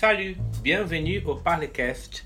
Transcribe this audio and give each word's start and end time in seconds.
Salut, 0.00 0.34
bienvenue 0.62 1.22
au 1.26 1.36
Parlecast. 1.36 2.24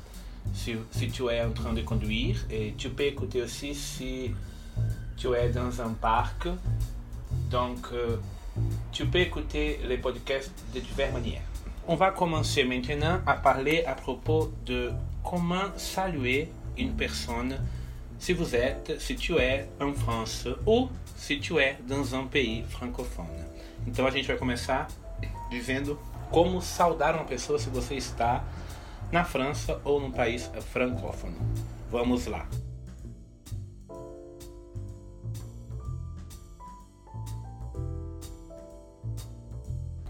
si, 0.52 0.76
si 0.90 1.08
tu 1.08 1.28
es 1.28 1.42
en 1.42 1.52
train 1.52 1.72
de 1.72 1.82
conduire 1.82 2.44
et 2.50 2.74
tu 2.76 2.90
peux 2.90 3.04
écouter 3.04 3.42
aussi 3.42 3.74
si 3.74 4.30
tu 5.16 5.34
es 5.34 5.48
dans 5.50 5.80
un 5.80 5.92
parc. 5.92 6.48
Donc, 7.50 7.88
euh, 7.92 8.16
tu 8.92 9.06
peux 9.06 9.18
écouter 9.18 9.80
les 9.86 9.98
podcasts 9.98 10.52
de 10.74 10.80
diverses 10.80 11.12
manières. 11.12 11.42
On 11.86 11.96
va 11.96 12.12
commencer 12.12 12.64
maintenant 12.64 13.20
à 13.26 13.34
parler 13.34 13.84
à 13.84 13.94
propos 13.94 14.52
de 14.64 14.90
comment 15.22 15.76
saluer 15.76 16.50
une 16.78 16.92
personne 16.92 17.58
si 18.18 18.32
vous 18.32 18.54
êtes, 18.54 18.98
si 19.00 19.16
tu 19.16 19.36
es 19.36 19.68
en 19.80 19.92
France 19.92 20.48
ou 20.66 20.88
se 21.16 21.34
tu 21.34 21.58
é 21.58 21.76
dans 21.86 22.14
un 22.14 22.26
pays 22.26 22.64
francophone. 22.70 23.26
Então 23.86 24.06
a 24.06 24.10
gente 24.10 24.26
vai 24.26 24.36
começar 24.36 24.88
dizendo 25.50 25.98
como 26.30 26.62
saudar 26.62 27.14
uma 27.14 27.24
pessoa 27.24 27.58
se 27.58 27.68
você 27.68 27.96
está 27.96 28.42
na 29.12 29.24
França 29.24 29.80
ou 29.84 30.00
num 30.00 30.10
país 30.10 30.50
francófono. 30.72 31.36
Vamos 31.90 32.26
lá. 32.26 32.46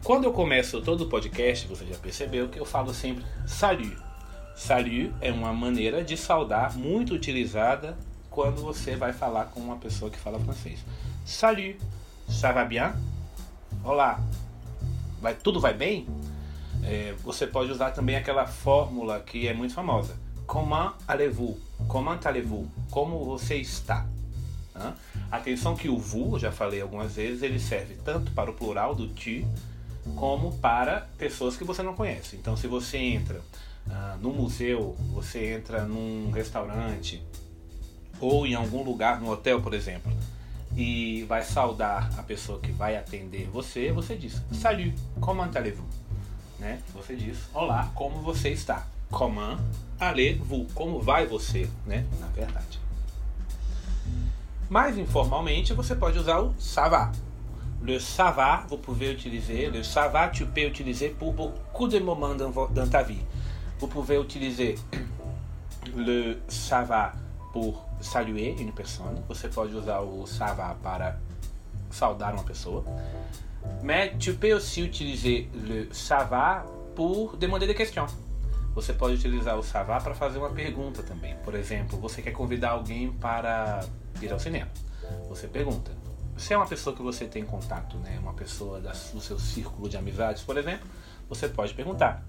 Quando 0.04 0.24
eu 0.24 0.34
começo 0.34 0.82
todo 0.82 1.04
o 1.04 1.06
podcast, 1.06 1.66
você 1.66 1.86
já 1.86 1.96
percebeu 1.96 2.46
que 2.50 2.60
eu 2.60 2.66
falo 2.66 2.92
sempre 2.92 3.24
salut. 3.46 3.96
Salut 4.54 5.10
é 5.18 5.32
uma 5.32 5.50
maneira 5.50 6.04
de 6.04 6.14
saudar 6.14 6.76
muito 6.76 7.14
utilizada 7.14 7.96
quando 8.28 8.60
você 8.60 8.96
vai 8.96 9.14
falar 9.14 9.46
com 9.46 9.60
uma 9.60 9.78
pessoa 9.78 10.10
que 10.10 10.18
fala 10.18 10.38
francês. 10.38 10.84
Salut, 11.24 11.80
ça 12.28 12.52
va 12.52 12.66
bien? 12.66 12.92
Olá, 13.82 14.20
vai, 15.22 15.34
tudo 15.34 15.58
vai 15.58 15.72
bem? 15.72 16.06
É, 16.82 17.14
você 17.24 17.46
pode 17.46 17.72
usar 17.72 17.92
também 17.92 18.16
aquela 18.16 18.46
fórmula 18.46 19.20
que 19.20 19.48
é 19.48 19.54
muito 19.54 19.72
famosa. 19.72 20.18
Comment 20.46 20.92
allez-vous? 21.08 21.56
Comment 21.88 22.20
allez-vous? 22.22 22.68
Como 22.90 23.24
você 23.24 23.56
está? 23.56 24.06
Hã? 24.76 24.92
Atenção 25.30 25.74
que 25.74 25.88
o 25.88 25.96
vous, 25.96 26.42
já 26.42 26.52
falei 26.52 26.82
algumas 26.82 27.14
vezes, 27.14 27.42
ele 27.42 27.58
serve 27.58 27.96
tanto 28.04 28.32
para 28.32 28.50
o 28.50 28.52
plural 28.52 28.94
do 28.94 29.08
tu, 29.08 29.46
como 30.16 30.56
para 30.58 31.08
pessoas 31.18 31.56
que 31.56 31.64
você 31.64 31.82
não 31.82 31.94
conhece. 31.94 32.36
Então, 32.36 32.56
se 32.56 32.66
você 32.66 32.98
entra 32.98 33.40
ah, 33.90 34.16
no 34.20 34.32
museu, 34.32 34.96
você 35.12 35.54
entra 35.54 35.84
num 35.84 36.30
restaurante 36.30 37.22
ou 38.20 38.46
em 38.46 38.54
algum 38.54 38.82
lugar, 38.82 39.20
no 39.20 39.30
hotel, 39.30 39.60
por 39.60 39.74
exemplo, 39.74 40.12
e 40.76 41.24
vai 41.24 41.42
saudar 41.42 42.10
a 42.18 42.22
pessoa 42.22 42.58
que 42.58 42.72
vai 42.72 42.96
atender 42.96 43.48
você, 43.48 43.92
você 43.92 44.16
diz: 44.16 44.42
Salut, 44.52 44.94
comment 45.20 45.50
allez-vous? 45.54 45.86
Né? 46.58 46.80
Você 46.94 47.14
diz: 47.14 47.38
Olá, 47.52 47.90
como 47.94 48.20
você 48.22 48.50
está? 48.50 48.86
Comment 49.10 49.58
allez-vous? 50.00 50.66
Como 50.74 51.00
vai 51.00 51.26
você, 51.26 51.68
né? 51.86 52.06
Na 52.18 52.26
verdade. 52.28 52.80
Mais 54.68 54.96
informalmente, 54.98 55.72
você 55.72 55.94
pode 55.94 56.18
usar 56.18 56.40
o 56.40 56.54
ça. 56.58 57.12
Le 57.86 57.98
va, 58.32 58.64
vous 58.68 58.78
pouvez 58.78 59.12
utiliser. 59.12 59.68
Le 59.70 59.82
va, 60.10 60.28
tu 60.28 60.46
peux 60.46 60.62
utiliser 60.62 61.10
pour 61.10 61.34
beaucoup 61.34 61.86
de 61.86 61.98
moments 61.98 62.34
dans 62.34 62.88
ta 62.88 63.02
vie. 63.02 63.20
Vous 63.78 63.88
pouvez 63.88 64.18
utiliser 64.18 64.76
le 65.96 66.38
va 66.86 67.12
pour 67.52 67.86
saluer 68.00 68.56
une 68.58 68.72
personne. 68.72 69.22
Você 69.28 69.48
pode 69.48 69.74
usar 69.74 70.02
o 70.02 70.24
va 70.56 70.76
para 70.82 71.18
saudar 71.90 72.32
uma 72.32 72.42
pessoa. 72.42 72.82
Mais 73.82 74.12
tu 74.18 74.34
peux 74.34 74.54
aussi 74.54 74.82
utiliser 74.82 75.48
le 75.52 75.88
va 76.30 76.64
pour 76.94 77.36
demander 77.36 77.66
des 77.66 77.74
questions. 77.74 78.06
Você 78.74 78.94
pode 78.94 79.16
utilizar 79.16 79.58
o 79.58 79.62
va 79.62 80.00
para 80.00 80.14
fazer 80.14 80.38
uma 80.38 80.50
pergunta 80.50 81.02
também. 81.02 81.34
Por 81.44 81.54
exemplo, 81.54 81.98
você 81.98 82.22
quer 82.22 82.32
convidar 82.32 82.70
alguém 82.70 83.12
para 83.12 83.80
ir 84.22 84.32
ao 84.32 84.38
cinema. 84.38 84.70
Você 85.28 85.46
pergunta: 85.46 85.90
se 86.36 86.52
é 86.52 86.56
uma 86.56 86.66
pessoa 86.66 86.94
que 86.94 87.02
você 87.02 87.26
tem 87.26 87.44
contato, 87.44 87.96
né, 87.98 88.18
uma 88.20 88.34
pessoa 88.34 88.80
do 88.80 89.20
seu 89.20 89.38
círculo 89.38 89.88
de 89.88 89.96
amizades, 89.96 90.42
por 90.42 90.56
exemplo, 90.56 90.86
você 91.28 91.48
pode 91.48 91.74
perguntar: 91.74 92.22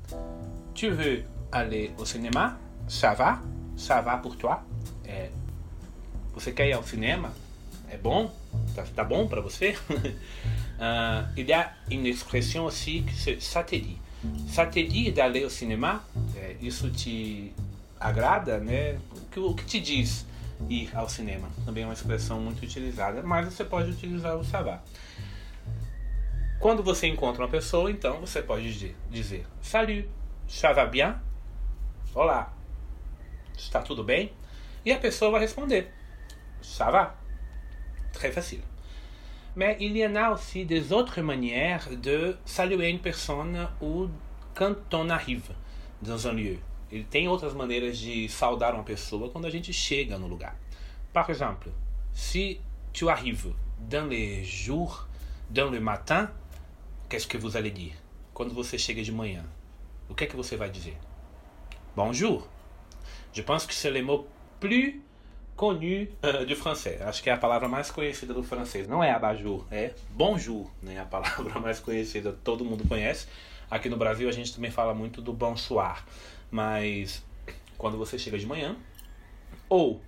Tu 0.73 0.91
veux 0.91 1.25
aller 1.51 1.93
au 1.97 2.05
cinéma? 2.05 2.57
Ça 2.87 3.13
va? 3.13 3.41
Ça 3.75 4.01
va 4.01 4.17
pour 4.17 4.35
toi? 4.35 4.59
É, 5.03 5.29
você 6.33 6.51
quer 6.51 6.67
ir 6.67 6.73
ao 6.73 6.83
cinema? 6.83 7.31
É 7.89 7.97
bom? 7.97 8.31
Tá, 8.75 8.83
tá 8.95 9.03
bom 9.03 9.27
para 9.27 9.41
você? 9.41 9.75
uh, 9.89 11.27
il 11.35 11.47
y 11.47 11.53
a 11.53 11.73
une 11.89 12.07
expression 12.07 12.65
aussi 12.65 13.03
que 13.03 13.13
c'est 13.13 13.41
ça 13.41 13.63
te 13.63 13.75
dit. 13.75 13.97
Ça 14.49 14.65
te 14.65 14.79
dit 14.79 15.11
d'aller 15.11 15.45
au 15.45 15.49
cinéma? 15.49 16.03
É, 16.35 16.55
isso 16.61 16.89
te 16.89 17.53
agrada, 17.99 18.59
né? 18.59 18.97
O 19.11 19.29
que, 19.31 19.39
o 19.39 19.53
que 19.53 19.65
te 19.65 19.79
diz? 19.79 20.25
Ir 20.69 20.95
ao 20.95 21.07
cinema. 21.09 21.47
Também 21.65 21.83
é 21.83 21.87
uma 21.87 21.93
expressão 21.93 22.39
muito 22.39 22.63
utilizada, 22.63 23.21
mas 23.21 23.53
você 23.53 23.63
pode 23.63 23.91
utilizar 23.91 24.35
o 24.37 24.43
sabá. 24.43 24.81
Quando 26.59 26.81
você 26.81 27.07
encontra 27.07 27.43
uma 27.43 27.49
pessoa, 27.49 27.91
então 27.91 28.19
você 28.19 28.41
pode 28.41 28.95
dizer 29.11 29.45
Salut, 29.61 30.09
ça 30.47 30.73
va 30.73 30.85
bien? 30.85 31.15
Olá, 32.13 32.53
está 33.57 33.81
tudo 33.81 34.03
bem? 34.03 34.31
E 34.85 34.91
a 34.91 34.97
pessoa 34.97 35.31
vai 35.31 35.41
responder 35.41 35.91
Ça 36.65 36.89
va. 36.89 37.15
Très 38.11 38.31
facile. 38.31 38.61
Mais 39.55 39.77
il 39.79 39.95
y 39.95 40.05
en 40.05 40.15
a 40.15 40.31
aussi 40.31 40.65
des 40.65 40.91
autres 40.91 41.21
manières 41.21 41.87
de 42.01 42.35
saluer 42.43 42.89
une 42.89 42.99
personne 42.99 43.67
ou 43.81 44.09
quand 44.53 44.93
on 44.93 45.09
arrive 45.09 45.49
dans 46.01 46.27
un 46.27 46.33
lieu. 46.33 46.59
Ele 46.91 47.03
tem 47.03 47.27
outras 47.27 47.53
maneiras 47.53 47.97
de 47.97 48.29
saudar 48.29 48.73
uma 48.73 48.83
pessoa 48.83 49.29
quando 49.29 49.45
a 49.45 49.49
gente 49.49 49.73
chega 49.73 50.17
no 50.17 50.27
lugar. 50.27 50.55
Par 51.11 51.29
exemple, 51.29 51.71
si 52.13 52.59
tu 52.93 53.09
arrives 53.09 53.53
dans 53.79 54.07
les 54.07 54.43
jours, 54.43 55.07
dans 55.49 55.71
le 55.71 55.79
matin, 55.79 56.29
qu'est-ce 57.09 57.27
que 57.27 57.37
vous 57.37 57.57
allez 57.57 57.71
dire? 57.71 57.95
Quando 58.33 58.53
você 58.53 58.77
chega 58.77 59.01
de 59.01 59.11
manhã, 59.11 59.45
o 60.09 60.13
que 60.13 60.25
é 60.25 60.27
que 60.27 60.35
você 60.35 60.55
vai 60.55 60.69
dizer? 60.69 60.97
Bonjour. 61.95 62.47
Je 63.33 63.41
pense 63.41 63.65
que 63.65 63.73
c'est 63.73 63.91
le 63.91 64.01
mot 64.01 64.27
plus 64.59 65.01
connu 65.55 66.09
uh, 66.23 66.45
du 66.45 66.55
français. 66.55 67.01
Acho 67.01 67.23
que 67.23 67.29
é 67.29 67.33
a 67.33 67.37
palavra 67.37 67.67
mais 67.67 67.89
conhecida 67.89 68.33
do 68.33 68.43
francês. 68.43 68.87
Não 68.87 69.03
é 69.03 69.11
abajur, 69.11 69.65
é 69.71 69.93
bonjour, 70.11 70.69
né? 70.81 70.99
A 70.99 71.05
palavra 71.05 71.59
mais 71.61 71.79
conhecida, 71.79 72.37
todo 72.43 72.65
mundo 72.65 72.87
conhece. 72.87 73.27
Aqui 73.69 73.89
no 73.89 73.97
Brasil 73.97 74.29
a 74.29 74.31
gente 74.31 74.53
também 74.53 74.71
fala 74.71 74.93
muito 74.93 75.21
do 75.21 75.33
bonsoir. 75.33 76.05
Mas 76.51 77.23
quando 77.77 77.97
você 77.97 78.17
chega 78.17 78.37
de 78.37 78.45
manhã 78.45 78.75
ou 79.67 80.01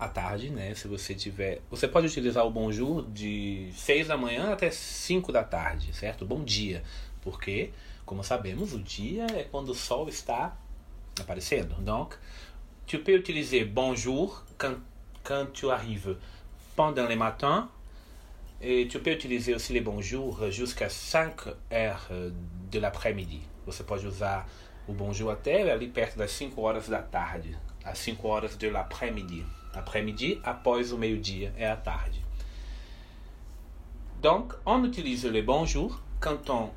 à 0.00 0.08
tarde, 0.08 0.48
né? 0.48 0.74
Se 0.74 0.88
você 0.88 1.14
tiver. 1.14 1.60
Você 1.70 1.86
pode 1.86 2.06
utilizar 2.06 2.46
o 2.46 2.50
bonjour 2.50 3.06
de 3.10 3.70
6 3.74 4.08
da 4.08 4.16
manhã 4.16 4.50
até 4.50 4.70
5 4.70 5.30
da 5.30 5.44
tarde, 5.44 5.92
certo? 5.92 6.24
Bom 6.24 6.42
dia. 6.42 6.82
Porque, 7.20 7.70
como 8.06 8.24
sabemos, 8.24 8.72
o 8.72 8.78
dia 8.78 9.26
é 9.26 9.44
quando 9.44 9.68
o 9.68 9.74
sol 9.74 10.08
está 10.08 10.56
aparecendo. 11.20 11.74
Donc, 11.82 12.16
tu 12.86 13.00
peux 13.00 13.14
utiliser 13.14 13.66
bonjour 13.66 14.42
quand, 14.56 14.78
quand 15.22 15.46
tu 15.52 15.70
arrives 15.70 16.16
pendant 16.74 17.06
le 17.06 17.16
matin. 17.16 17.68
Et 18.62 18.86
tu 18.88 18.98
peux 18.98 19.12
utiliser 19.12 19.54
aussi 19.54 19.72
les 19.72 19.80
bonjours 19.80 20.50
jusqu'à 20.50 20.88
5 20.88 21.46
heures 21.72 22.08
de 22.70 22.78
l'après-midi. 22.78 23.40
Você 23.66 23.82
pode 23.82 24.06
usar 24.06 24.46
o 24.90 24.92
bonjour 24.92 25.30
até 25.30 25.70
ali 25.70 25.86
perto 25.86 26.18
das 26.18 26.32
5 26.32 26.60
horas 26.60 26.88
da 26.88 27.00
tarde. 27.00 27.56
Às 27.84 27.98
5 27.98 28.26
horas 28.26 28.56
de 28.56 28.68
l'après-midi. 28.68 29.46
Après-midi, 29.72 30.40
após 30.42 30.90
o 30.90 30.98
meio-dia, 30.98 31.54
é 31.56 31.70
a 31.70 31.76
tarde. 31.76 32.20
Donc, 34.20 34.54
on 34.66 34.82
utilise 34.82 35.28
le 35.28 35.42
bonjour 35.42 36.02
quand 36.20 36.50
on 36.50 36.70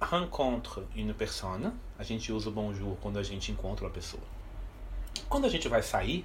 rencontre 0.00 0.86
une 0.94 1.12
personne. 1.12 1.72
A 1.98 2.04
gente 2.04 2.30
usa 2.32 2.48
o 2.48 2.52
bonjour 2.52 2.96
quando 3.02 3.18
a 3.18 3.24
gente 3.24 3.50
encontra 3.50 3.84
uma 3.84 3.92
pessoa. 3.92 4.22
Quando 5.28 5.46
a 5.46 5.48
gente 5.48 5.68
vai 5.68 5.82
sair, 5.82 6.24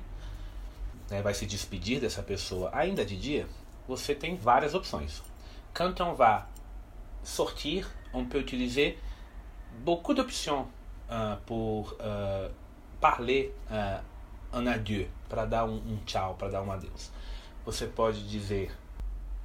né, 1.09 1.21
vai 1.21 1.33
se 1.33 1.47
despedir 1.47 1.99
dessa 1.99 2.21
pessoa 2.21 2.69
ainda 2.73 3.03
de 3.03 3.17
dia, 3.17 3.47
você 3.87 4.13
tem 4.13 4.35
várias 4.35 4.75
opções. 4.75 5.23
Quand 5.73 5.99
on 5.99 6.13
va 6.13 6.47
sortir, 7.23 7.87
on 8.13 8.25
peut 8.25 8.39
utiliser 8.39 8.99
beaucoup 9.83 10.13
d'options 10.13 10.67
uh, 11.11 11.37
pour 11.45 11.93
uh, 11.93 12.51
parler 12.99 13.53
uh, 13.69 14.01
un 14.53 14.67
adieu, 14.67 15.07
para 15.29 15.45
dar 15.45 15.65
um, 15.65 15.75
um 15.75 15.97
tchau, 16.05 16.35
para 16.35 16.49
dar 16.49 16.61
um 16.61 16.71
adeus. 16.71 17.11
Você 17.65 17.85
pode 17.85 18.27
dizer 18.27 18.71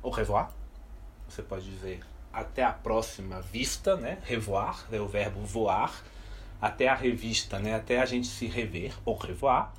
au 0.02 0.10
revoir, 0.10 0.50
você 1.28 1.42
pode 1.42 1.68
dizer 1.68 2.00
até 2.32 2.62
a 2.62 2.72
próxima 2.72 3.40
vista, 3.40 3.96
né? 3.96 4.18
Revoir 4.22 4.86
é 4.92 5.00
o 5.00 5.08
verbo 5.08 5.40
voar, 5.40 5.92
até 6.60 6.88
a 6.88 6.94
revista, 6.94 7.58
né? 7.58 7.74
Até 7.74 8.00
a 8.00 8.06
gente 8.06 8.26
se 8.26 8.46
rever, 8.46 8.94
au 9.04 9.14
revoir. 9.14 9.72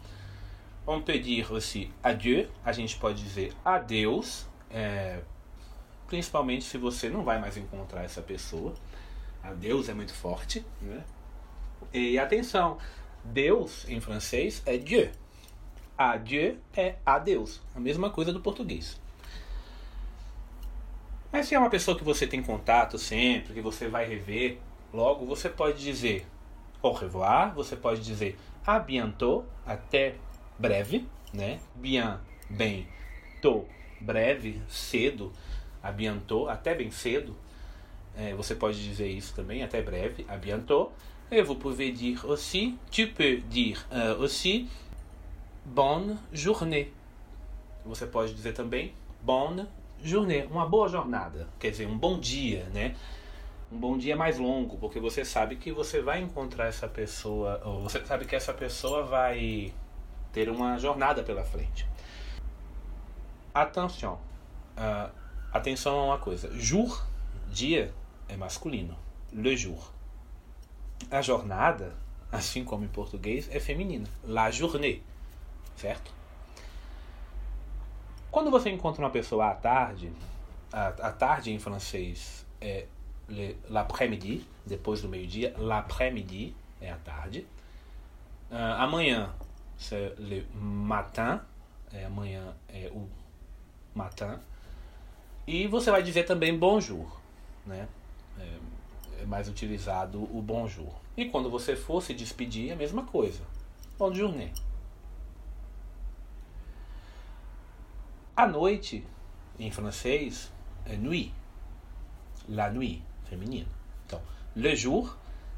On 0.86 1.02
peut 1.02 1.20
dire 1.20 1.52
aussi 1.52 1.92
adieu, 2.02 2.50
a 2.64 2.72
gente 2.72 2.98
pode 2.98 3.22
dizer 3.22 3.54
adeus, 3.64 4.48
é, 4.72 5.20
principalmente 6.08 6.64
se 6.64 6.78
você 6.78 7.10
não 7.10 7.24
vai 7.24 7.40
mais 7.40 7.58
encontrar 7.58 8.04
essa 8.04 8.22
pessoa. 8.22 8.74
Adeus 9.44 9.88
é 9.88 9.94
muito 9.94 10.14
forte, 10.14 10.66
né? 10.82 11.04
E 11.94 12.18
atenção, 12.20 12.78
Deus 13.24 13.88
em 13.88 14.00
francês 14.00 14.62
é 14.66 14.78
Dieu. 14.78 15.10
Adieu 15.98 16.58
é 16.76 16.96
adeus, 17.04 17.60
a 17.76 17.80
mesma 17.80 18.10
coisa 18.12 18.32
do 18.32 18.40
português. 18.40 19.02
Mas 21.32 21.48
se 21.48 21.56
é 21.56 21.60
uma 21.60 21.70
pessoa 21.70 21.98
que 21.98 22.04
você 22.04 22.28
tem 22.28 22.42
contato 22.42 22.98
sempre, 22.98 23.54
que 23.54 23.62
você 23.62 23.88
vai 23.88 24.08
rever 24.08 24.60
logo, 24.94 25.26
você 25.26 25.50
pode 25.50 25.80
dizer 25.80 26.26
au 26.82 26.94
revoir, 26.94 27.54
você 27.54 27.76
pode 27.76 28.02
dizer 28.02 28.38
a 28.66 28.80
bientôt, 28.80 29.46
até 29.66 30.16
breve, 30.58 31.08
né? 31.34 31.60
Bien, 31.76 32.18
bem, 32.50 32.88
to, 33.42 33.66
breve, 34.00 34.62
cedo, 34.70 35.32
a 35.82 35.92
bientôt, 35.92 36.48
até 36.50 36.76
bem 36.76 36.92
cedo. 36.92 37.36
É, 38.18 38.34
você 38.34 38.56
pode 38.56 38.84
dizer 38.84 39.08
isso 39.08 39.34
também, 39.36 39.62
até 39.62 39.82
breve, 39.82 40.26
a 40.28 40.36
bientôt. 40.36 40.92
Et 41.30 41.42
vous 41.42 41.56
dire 41.92 42.24
aussi, 42.26 42.78
tu 42.90 43.08
peux 43.08 43.38
dire 43.50 43.86
uh, 43.92 44.22
aussi 44.22 44.70
bonne 45.66 46.18
journée. 46.32 46.94
Você 47.86 48.08
pode 48.08 48.34
dizer 48.34 48.54
também 48.54 48.94
bonne 49.22 49.68
journée, 50.02 50.48
uma 50.50 50.66
boa 50.66 50.88
jornada, 50.88 51.48
quer 51.60 51.72
dizer, 51.72 51.86
um 51.86 51.98
bom 51.98 52.18
dia, 52.18 52.64
né? 52.74 52.96
Um 53.70 53.78
bom 53.78 53.98
dia 53.98 54.16
mais 54.16 54.40
longo, 54.40 54.78
porque 54.78 55.00
você 55.00 55.26
sabe 55.26 55.58
que 55.58 55.72
você 55.72 56.02
vai 56.02 56.22
encontrar 56.22 56.68
essa 56.68 56.88
pessoa, 56.88 57.62
ou 57.66 57.82
você 57.82 58.04
sabe 58.06 58.26
que 58.26 58.36
essa 58.36 58.54
pessoa 58.54 59.04
vai 59.04 59.74
ter 60.32 60.50
uma 60.50 60.78
jornada 60.78 61.24
pela 61.24 61.44
frente. 61.44 61.86
Atenção, 63.54 64.20
uh, 64.78 65.12
atenção 65.52 66.00
a 66.00 66.04
uma 66.06 66.18
coisa: 66.18 66.50
jour, 66.58 67.06
dia, 67.50 67.94
é 68.28 68.36
masculino, 68.36 68.98
le 69.32 69.56
jour. 69.56 69.92
A 71.12 71.22
jornada, 71.22 71.96
assim 72.32 72.64
como 72.64 72.84
em 72.84 72.88
português, 72.88 73.50
é 73.52 73.60
feminina, 73.60 74.08
la 74.24 74.50
journée, 74.52 75.02
certo? 75.76 76.12
Quando 78.32 78.52
você 78.52 78.70
encontra 78.70 79.04
uma 79.04 79.10
pessoa 79.10 79.50
à 79.50 79.56
tarde, 79.56 80.12
à 80.72 81.12
tarde 81.12 81.52
em 81.52 81.60
francês 81.60 82.46
é 82.60 82.86
l'après-midi, 83.70 84.46
depois 84.66 85.02
do 85.02 85.10
meio-dia, 85.10 85.54
l'après-midi 85.58 86.56
é 86.82 86.92
a 86.92 86.98
tarde. 86.98 87.46
Uh, 88.50 88.56
amanhã, 88.78 89.34
c'est 89.78 90.16
le 90.18 90.46
matin, 90.54 91.42
é, 91.92 92.06
amanhã 92.06 92.54
é 92.70 92.90
o 92.94 93.08
matin. 93.94 94.40
E 95.46 95.68
você 95.68 95.92
vai 95.92 96.04
dizer 96.04 96.24
também 96.24 96.58
bonjour, 96.58 97.20
né? 97.66 97.88
Mais 99.28 99.50
utilizado 99.50 100.24
o 100.24 100.42
bonjour. 100.42 100.94
E 101.18 101.26
quando 101.26 101.50
você 101.50 101.76
for 101.76 102.02
se 102.02 102.14
despedir, 102.14 102.72
a 102.72 102.78
mesma 102.78 103.04
coisa. 103.04 103.44
Bonjour, 104.00 104.32
né? 104.32 104.54
A 108.34 108.48
noite, 108.48 109.06
em 109.60 109.70
francês, 109.70 110.50
é 110.86 110.96
nuit. 110.96 111.34
La 112.48 112.72
nuit, 112.72 113.04
feminino. 113.26 113.68
Então, 114.06 114.22
le 114.56 114.74
jour, 114.78 115.18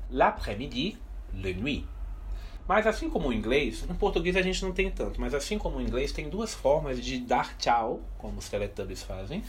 l'après-midi, 0.09 0.97
le 1.31 1.53
nuit. 1.53 1.85
Mas 2.67 2.87
assim 2.87 3.07
como 3.07 3.27
o 3.27 3.33
inglês, 3.33 3.85
no 3.87 3.93
português 3.93 4.35
a 4.35 4.41
gente 4.41 4.63
não 4.63 4.71
tem 4.71 4.89
tanto, 4.89 5.21
mas 5.21 5.35
assim 5.35 5.59
como 5.59 5.77
o 5.77 5.81
inglês 5.81 6.11
tem 6.11 6.27
duas 6.27 6.55
formas 6.55 7.03
de 7.03 7.19
dar 7.19 7.55
tchau, 7.57 8.01
como 8.17 8.39
os 8.39 8.49
Teletubbies 8.49 9.03
fazem, 9.03 9.43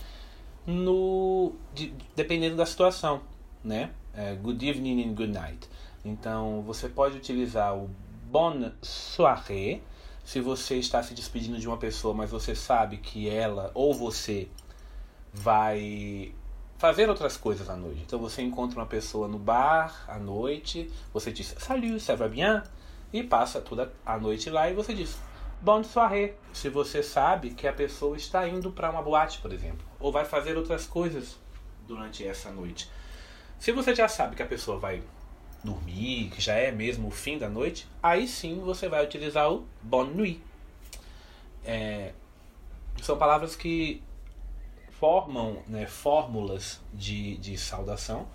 no 0.66 1.54
de, 1.74 1.94
dependendo 2.14 2.56
da 2.56 2.66
situação, 2.66 3.22
né? 3.64 3.90
É, 4.12 4.34
good 4.34 4.68
evening 4.68 5.08
and 5.08 5.14
good 5.14 5.32
night. 5.32 5.68
Então 6.04 6.62
você 6.62 6.88
pode 6.88 7.16
utilizar 7.16 7.76
o 7.76 7.88
bonne 8.24 8.72
soirée 8.82 9.82
se 10.24 10.40
você 10.40 10.76
está 10.78 11.00
se 11.00 11.14
despedindo 11.14 11.58
de 11.58 11.68
uma 11.68 11.76
pessoa, 11.76 12.12
mas 12.12 12.30
você 12.30 12.54
sabe 12.54 12.96
que 12.96 13.28
ela 13.28 13.70
ou 13.72 13.94
você 13.94 14.48
vai 15.32 16.34
fazer 16.76 17.08
outras 17.08 17.36
coisas 17.36 17.70
à 17.70 17.76
noite. 17.76 18.02
Então 18.04 18.18
você 18.18 18.42
encontra 18.42 18.80
uma 18.80 18.86
pessoa 18.86 19.28
no 19.28 19.38
bar 19.38 20.04
à 20.08 20.18
noite, 20.18 20.90
você 21.12 21.30
diz 21.30 21.54
salut, 21.58 22.00
ça 22.00 22.16
va 22.16 22.26
bien? 22.26 22.62
E 23.12 23.22
passa 23.22 23.60
toda 23.60 23.92
a 24.04 24.18
noite 24.18 24.50
lá 24.50 24.68
e 24.68 24.74
você 24.74 24.92
diz 24.92 25.16
bonne 25.62 25.84
soirée. 25.84 26.34
Se 26.52 26.68
você 26.68 27.00
sabe 27.00 27.50
que 27.50 27.68
a 27.68 27.72
pessoa 27.72 28.16
está 28.16 28.48
indo 28.48 28.72
para 28.72 28.90
uma 28.90 29.02
boate, 29.02 29.38
por 29.38 29.52
exemplo, 29.52 29.86
ou 30.00 30.10
vai 30.10 30.24
fazer 30.24 30.56
outras 30.56 30.84
coisas 30.84 31.38
durante 31.86 32.26
essa 32.26 32.50
noite. 32.50 32.90
Se 33.60 33.72
você 33.72 33.94
já 33.94 34.08
sabe 34.08 34.34
que 34.34 34.42
a 34.42 34.46
pessoa 34.46 34.78
vai 34.78 35.02
dormir, 35.62 36.30
que 36.30 36.40
já 36.40 36.54
é 36.54 36.72
mesmo 36.72 37.08
o 37.08 37.10
fim 37.10 37.36
da 37.36 37.46
noite, 37.46 37.86
aí 38.02 38.26
sim 38.26 38.58
você 38.60 38.88
vai 38.88 39.04
utilizar 39.04 39.52
o 39.52 39.66
bonne 39.82 40.14
nuit. 40.14 40.42
É, 41.62 42.14
são 43.02 43.18
palavras 43.18 43.54
que 43.54 44.02
formam 44.98 45.62
né, 45.68 45.86
fórmulas 45.86 46.80
de, 46.94 47.36
de 47.36 47.58
saudação. 47.58 48.26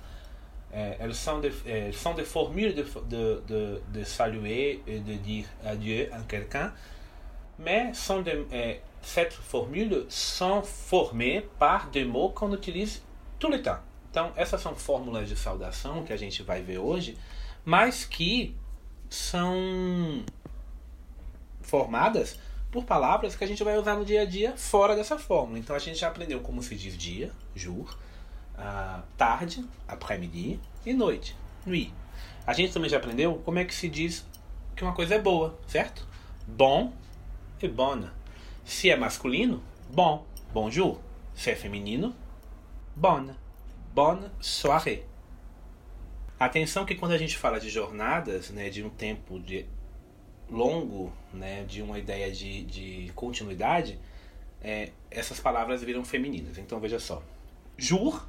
É, 0.71 0.97
elles 0.99 1.17
sont 1.17 1.39
des, 1.41 1.55
é, 1.65 1.91
sont 1.91 2.15
formules 2.23 2.75
de, 2.75 2.83
de, 2.83 3.41
de, 3.47 3.81
de 3.81 4.05
saluer 4.05 4.83
et 4.85 4.99
de 4.99 5.15
dire 5.15 5.47
adieu 5.63 6.07
à 6.13 6.19
quelqu'un, 6.21 6.71
mais 7.57 7.97
sont 7.97 8.21
de, 8.21 8.45
é, 8.51 8.81
cette 9.01 9.33
formule 9.33 10.05
sont 10.07 10.61
formées 10.61 11.49
par 11.57 11.89
des 11.89 12.05
mots 12.05 12.29
qu'on 12.29 12.53
utilise 12.53 13.01
tout 13.39 13.49
le 13.49 13.63
temps. 13.63 13.79
Então, 14.15 14.31
essas 14.37 14.61
são 14.61 14.73
fórmulas 14.73 15.27
de 15.27 15.35
saudação 15.35 16.05
que 16.05 16.13
a 16.13 16.15
gente 16.15 16.41
vai 16.41 16.61
ver 16.61 16.77
hoje, 16.77 17.17
mas 17.65 18.05
que 18.05 18.55
são 19.09 20.23
formadas 21.61 22.39
por 22.71 22.85
palavras 22.85 23.35
que 23.35 23.43
a 23.43 23.47
gente 23.47 23.61
vai 23.61 23.77
usar 23.77 23.97
no 23.97 24.05
dia 24.05 24.21
a 24.21 24.25
dia 24.25 24.55
fora 24.55 24.95
dessa 24.95 25.19
fórmula. 25.19 25.59
Então, 25.59 25.75
a 25.75 25.79
gente 25.79 25.99
já 25.99 26.07
aprendeu 26.07 26.39
como 26.39 26.63
se 26.63 26.75
diz 26.75 26.97
dia, 26.97 27.29
jour, 27.53 27.93
uh, 28.57 29.03
tarde, 29.17 29.65
après-midi 29.85 30.61
e 30.85 30.93
noite, 30.93 31.35
nuit. 31.65 31.93
A 32.47 32.53
gente 32.53 32.71
também 32.71 32.89
já 32.89 32.95
aprendeu 32.95 33.41
como 33.43 33.59
é 33.59 33.65
que 33.65 33.75
se 33.75 33.89
diz 33.89 34.25
que 34.77 34.83
uma 34.85 34.93
coisa 34.93 35.15
é 35.15 35.19
boa, 35.19 35.59
certo? 35.67 36.07
Bom 36.47 36.93
e 37.61 37.67
bonne. 37.67 38.09
Se 38.63 38.89
é 38.89 38.95
masculino, 38.95 39.61
bom, 39.89 40.25
bonjour. 40.53 41.01
Se 41.33 41.51
é 41.51 41.55
feminino, 41.57 42.15
bonne 42.95 43.43
bonne 43.95 44.29
soirée. 44.41 45.05
Atenção 46.37 46.85
que 46.85 46.95
quando 46.95 47.13
a 47.13 47.17
gente 47.17 47.37
fala 47.37 47.61
de 47.61 47.69
jornadas, 47.69 48.49
né, 48.49 48.69
de 48.69 48.83
um 48.83 48.89
tempo 48.89 49.39
de 49.39 49.65
longo, 50.49 51.13
né, 51.33 51.63
de 51.63 51.81
uma 51.81 51.97
ideia 51.97 52.29
de, 52.29 52.65
de 52.65 53.11
continuidade, 53.15 53.97
é, 54.61 54.91
essas 55.09 55.39
palavras 55.39 55.81
viram 55.81 56.03
femininas. 56.03 56.57
Então 56.57 56.77
veja 56.81 56.99
só. 56.99 57.23
Jour 57.77 58.27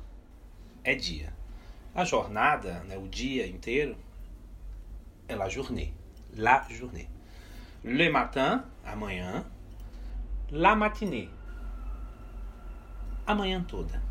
é 0.85 0.94
dia. 0.94 1.35
A 1.92 2.04
jornada, 2.04 2.85
né, 2.85 2.96
o 2.96 3.08
dia 3.08 3.44
inteiro, 3.44 3.96
é 5.26 5.35
la 5.35 5.49
journée. 5.49 5.92
La 6.37 6.64
journée. 6.70 7.08
Le 7.82 8.08
matin, 8.08 8.64
amanhã. 8.85 9.44
La 10.52 10.76
matinée. 10.76 11.28
Amanhã 13.26 13.64
toda. 13.64 14.05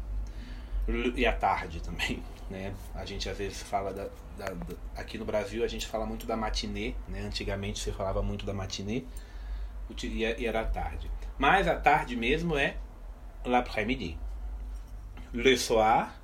E 0.87 1.25
à 1.25 1.33
tarde 1.33 1.81
também. 1.81 2.23
Né? 2.47 2.75
A 2.93 3.03
gente 3.05 3.27
às 3.27 3.35
vezes 3.35 3.63
fala 3.63 3.91
da, 3.91 4.03
da, 4.37 4.53
da, 4.53 4.75
aqui 4.95 5.17
no 5.17 5.25
Brasil 5.25 5.63
a 5.63 5.67
gente 5.67 5.87
fala 5.87 6.05
muito 6.05 6.27
da 6.27 6.37
matinê, 6.37 6.93
né? 7.07 7.21
Antigamente 7.21 7.79
você 7.79 7.91
falava 7.91 8.21
muito 8.21 8.45
da 8.45 8.53
matinê 8.53 9.03
e 10.03 10.45
era 10.45 10.61
à 10.61 10.65
tarde. 10.65 11.09
Mas 11.39 11.67
a 11.67 11.75
tarde 11.75 12.15
mesmo 12.15 12.55
é 12.55 12.77
l'après-midi. 13.43 14.15
Le 15.33 15.57
soir, 15.57 16.21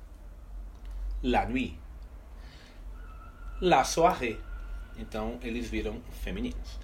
la 1.24 1.44
nuit. 1.44 1.76
La 3.60 3.82
soirée. 3.82 4.38
Então 4.96 5.40
eles 5.42 5.68
viram 5.68 6.00
femininos. 6.22 6.78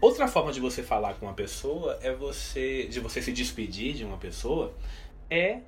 Outra 0.00 0.28
forma 0.28 0.52
de 0.52 0.60
você 0.60 0.82
falar 0.82 1.14
com 1.14 1.26
uma 1.26 1.34
pessoa 1.34 1.98
é 2.00 2.12
você. 2.12 2.86
de 2.86 3.00
você 3.00 3.20
se 3.20 3.32
despedir 3.32 3.94
de 3.94 4.04
uma 4.04 4.16
pessoa 4.16 4.72
é 5.30 5.60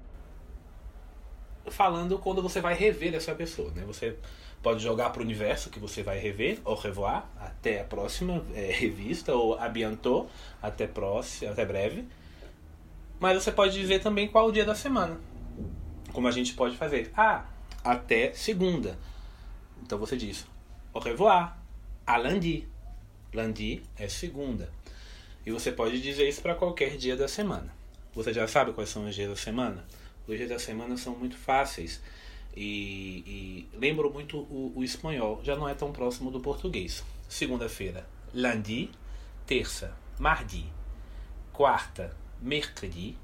falando 1.67 2.19
quando 2.19 2.41
você 2.41 2.61
vai 2.61 2.75
rever 2.75 3.15
essa 3.15 3.35
pessoa. 3.35 3.71
Né? 3.73 3.83
Você 3.87 4.17
pode 4.63 4.83
jogar 4.83 5.11
para 5.11 5.21
o 5.21 5.25
universo 5.25 5.71
que 5.71 5.79
você 5.79 6.03
vai 6.03 6.19
rever, 6.19 6.61
au 6.65 6.75
revoir, 6.75 7.25
até 7.39 7.81
a 7.81 7.85
próxima 7.85 8.45
é, 8.55 8.71
revista, 8.71 9.35
ou 9.35 9.59
a 9.59 9.69
bientôt, 9.69 10.29
até, 10.63 10.87
próximo, 10.87 11.51
até 11.51 11.65
breve. 11.65 12.07
Mas 13.19 13.43
você 13.43 13.53
pode 13.53 13.79
dizer 13.79 14.01
também 14.01 14.29
qual 14.29 14.49
o 14.49 14.53
dia 14.53 14.65
da 14.65 14.75
semana. 14.75 15.19
Como 16.13 16.27
a 16.27 16.31
gente 16.31 16.55
pode 16.55 16.77
fazer. 16.77 17.11
Ah, 17.17 17.45
até 17.85 18.33
segunda. 18.33 18.99
Então 19.83 19.99
você 19.99 20.17
diz 20.17 20.47
au 20.93 21.01
revoir, 21.01 21.57
a 22.07 22.17
lundi. 22.17 22.70
Lundi 23.33 23.83
é 23.97 24.09
segunda. 24.09 24.71
E 25.45 25.51
você 25.51 25.73
pode 25.73 26.01
dizer 26.01 26.29
isso 26.29 26.43
para 26.43 26.55
qualquer 26.55 26.97
dia 26.97 27.17
da 27.17 27.29
semana. 27.29 27.73
Você 28.13 28.33
já 28.33 28.47
sabe 28.49 28.73
quais 28.73 28.91
são 28.91 29.07
os 29.07 29.15
dias 29.15 29.29
da 29.31 29.37
semana? 29.37 29.85
Os 30.27 30.37
dias 30.37 30.49
da 30.49 30.59
semana 30.59 30.97
são 30.97 31.17
muito 31.17 31.37
fáceis. 31.37 32.01
E, 32.57 33.23
e 33.27 33.69
lembro 33.79 34.13
muito 34.13 34.39
o, 34.39 34.73
o, 34.75 34.83
espanhol, 34.83 35.41
já 35.45 35.55
não 35.55 35.69
é 35.69 35.75
tão 35.75 35.93
próximo 35.93 36.31
do 36.31 36.41
português. 36.41 37.05
Segunda-feira, 37.29 38.07
lundi. 38.35 38.91
Terça, 39.47 39.97
mardi. 40.19 40.67
Quarta, 41.53 42.17
mercredi. 42.41 43.17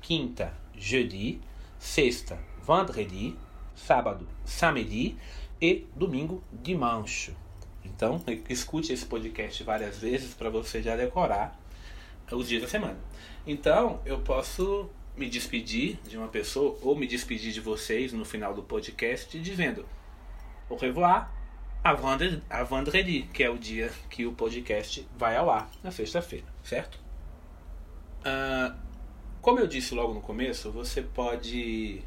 Quinta, 0.00 0.52
jeudi. 0.76 1.40
Sexta, 1.78 2.38
vendredi. 2.66 3.36
Sábado, 3.76 4.26
samedi. 4.44 5.16
E 5.60 5.86
domingo, 5.94 6.42
dimanche. 6.52 7.34
Então, 8.02 8.20
escute 8.48 8.92
esse 8.92 9.06
podcast 9.06 9.62
várias 9.62 9.98
vezes 9.98 10.34
para 10.34 10.50
você 10.50 10.82
já 10.82 10.96
decorar 10.96 11.56
os 12.32 12.48
dias 12.48 12.62
da 12.62 12.66
semana. 12.66 12.98
Então, 13.46 14.00
eu 14.04 14.18
posso 14.18 14.90
me 15.16 15.28
despedir 15.28 16.00
de 16.08 16.18
uma 16.18 16.26
pessoa 16.26 16.76
ou 16.82 16.96
me 16.96 17.06
despedir 17.06 17.52
de 17.52 17.60
vocês 17.60 18.12
no 18.12 18.24
final 18.24 18.54
do 18.54 18.62
podcast 18.64 19.38
dizendo 19.38 19.86
au 20.68 20.76
revoir 20.76 21.30
a 21.84 21.94
vendredi, 22.64 23.22
que 23.32 23.44
é 23.44 23.48
o 23.48 23.56
dia 23.56 23.92
que 24.10 24.26
o 24.26 24.32
podcast 24.32 25.06
vai 25.16 25.36
ao 25.36 25.48
ar, 25.48 25.70
na 25.80 25.92
sexta-feira, 25.92 26.46
certo? 26.64 26.98
Uh, 28.26 28.76
como 29.40 29.60
eu 29.60 29.68
disse 29.68 29.94
logo 29.94 30.12
no 30.12 30.20
começo, 30.20 30.72
você 30.72 31.02
pode, 31.02 32.02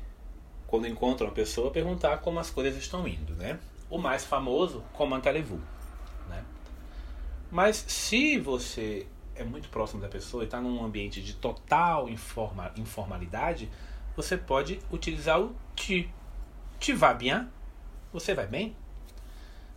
quando 0.67 0.87
encontra 0.87 1.25
uma 1.25 1.33
pessoa, 1.33 1.71
perguntar 1.71 2.17
como 2.17 2.37
as 2.37 2.49
coisas 2.49 2.75
estão 2.75 3.07
indo, 3.07 3.33
né? 3.35 3.57
O 3.89 3.97
mais 3.97 4.25
famoso, 4.25 4.83
comment 4.91 5.21
allez-vous? 5.25 5.75
Mas 7.55 7.85
se 7.88 8.38
você 8.38 9.07
é 9.33 9.41
muito 9.41 9.69
próximo 9.69 10.01
da 10.01 10.09
pessoa 10.09 10.43
e 10.43 10.45
está 10.45 10.59
num 10.59 10.83
ambiente 10.83 11.21
de 11.21 11.35
total 11.35 12.09
informa, 12.09 12.74
informalidade, 12.75 13.69
você 14.13 14.35
pode 14.35 14.77
utilizar 14.91 15.39
o 15.39 15.55
tu. 15.74 16.03
Tu 16.81 16.93
vas 16.97 17.17
bien? 17.17 17.47
Você 18.12 18.33
vai 18.33 18.45
bem? 18.45 18.75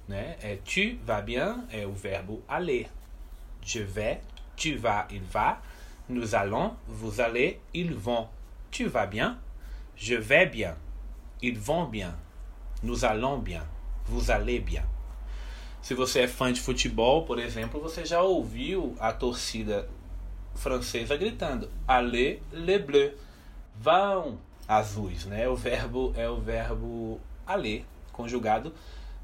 Né? 0.09 0.37
É, 0.43 0.57
tu 0.57 0.99
vas 1.05 1.25
bien 1.25 1.69
é 1.71 1.87
o 1.87 1.93
verbo 1.93 2.43
aller. 2.49 2.91
Je 3.63 3.85
vais, 3.85 4.23
tu 4.57 4.77
vas, 4.77 5.07
il 5.13 5.23
va. 5.23 5.63
Nous 6.09 6.35
allons, 6.35 6.75
vous 6.89 7.21
allez, 7.21 7.61
ils 7.73 7.95
vont. 7.95 8.29
Tu 8.73 8.89
vas 8.89 9.07
bien? 9.07 9.39
Je 9.95 10.17
vais 10.17 10.47
bien. 10.47 10.77
Ils 11.41 11.57
vont 11.57 11.89
bien. 11.89 12.19
Nous 12.83 13.05
allons 13.05 13.39
bien. 13.39 13.65
Vous 14.07 14.33
allez 14.33 14.59
bien. 14.59 14.85
Se 15.81 15.95
você 15.95 16.21
é 16.21 16.29
fã 16.29 16.53
de 16.53 16.61
futebol, 16.61 17.25
por 17.25 17.39
exemplo, 17.39 17.81
você 17.81 18.05
já 18.05 18.21
ouviu 18.21 18.97
a 18.99 19.13
torcida 19.13 19.89
francesa 20.55 21.17
gritando 21.17 21.71
Allez 21.87 22.41
les 22.53 22.85
bleus. 22.85 23.15
Vão 23.77 24.39
azuis, 24.67 25.25
né? 25.25 25.49
O 25.49 25.55
verbo 25.55 26.13
é 26.17 26.29
o 26.29 26.41
verbo 26.41 27.21
aller 27.47 27.87
conjugado 28.13 28.75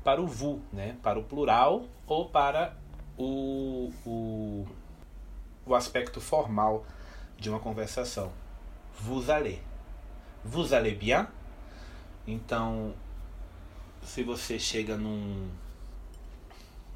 para 0.02 0.20
o 0.20 0.26
vous, 0.26 0.60
né? 0.72 0.96
Para 1.02 1.18
o 1.18 1.24
plural 1.24 1.84
ou 2.06 2.28
para 2.28 2.76
o, 3.18 3.92
o, 4.06 4.66
o 5.66 5.74
aspecto 5.74 6.20
formal 6.20 6.86
de 7.38 7.50
uma 7.50 7.58
conversação. 7.58 8.32
Vous 9.00 9.28
allez. 9.28 9.58
Vous 10.44 10.72
allez 10.72 10.96
bien? 10.96 11.26
Então, 12.26 12.94
se 14.02 14.22
você 14.22 14.58
chega 14.58 14.96
num 14.96 15.48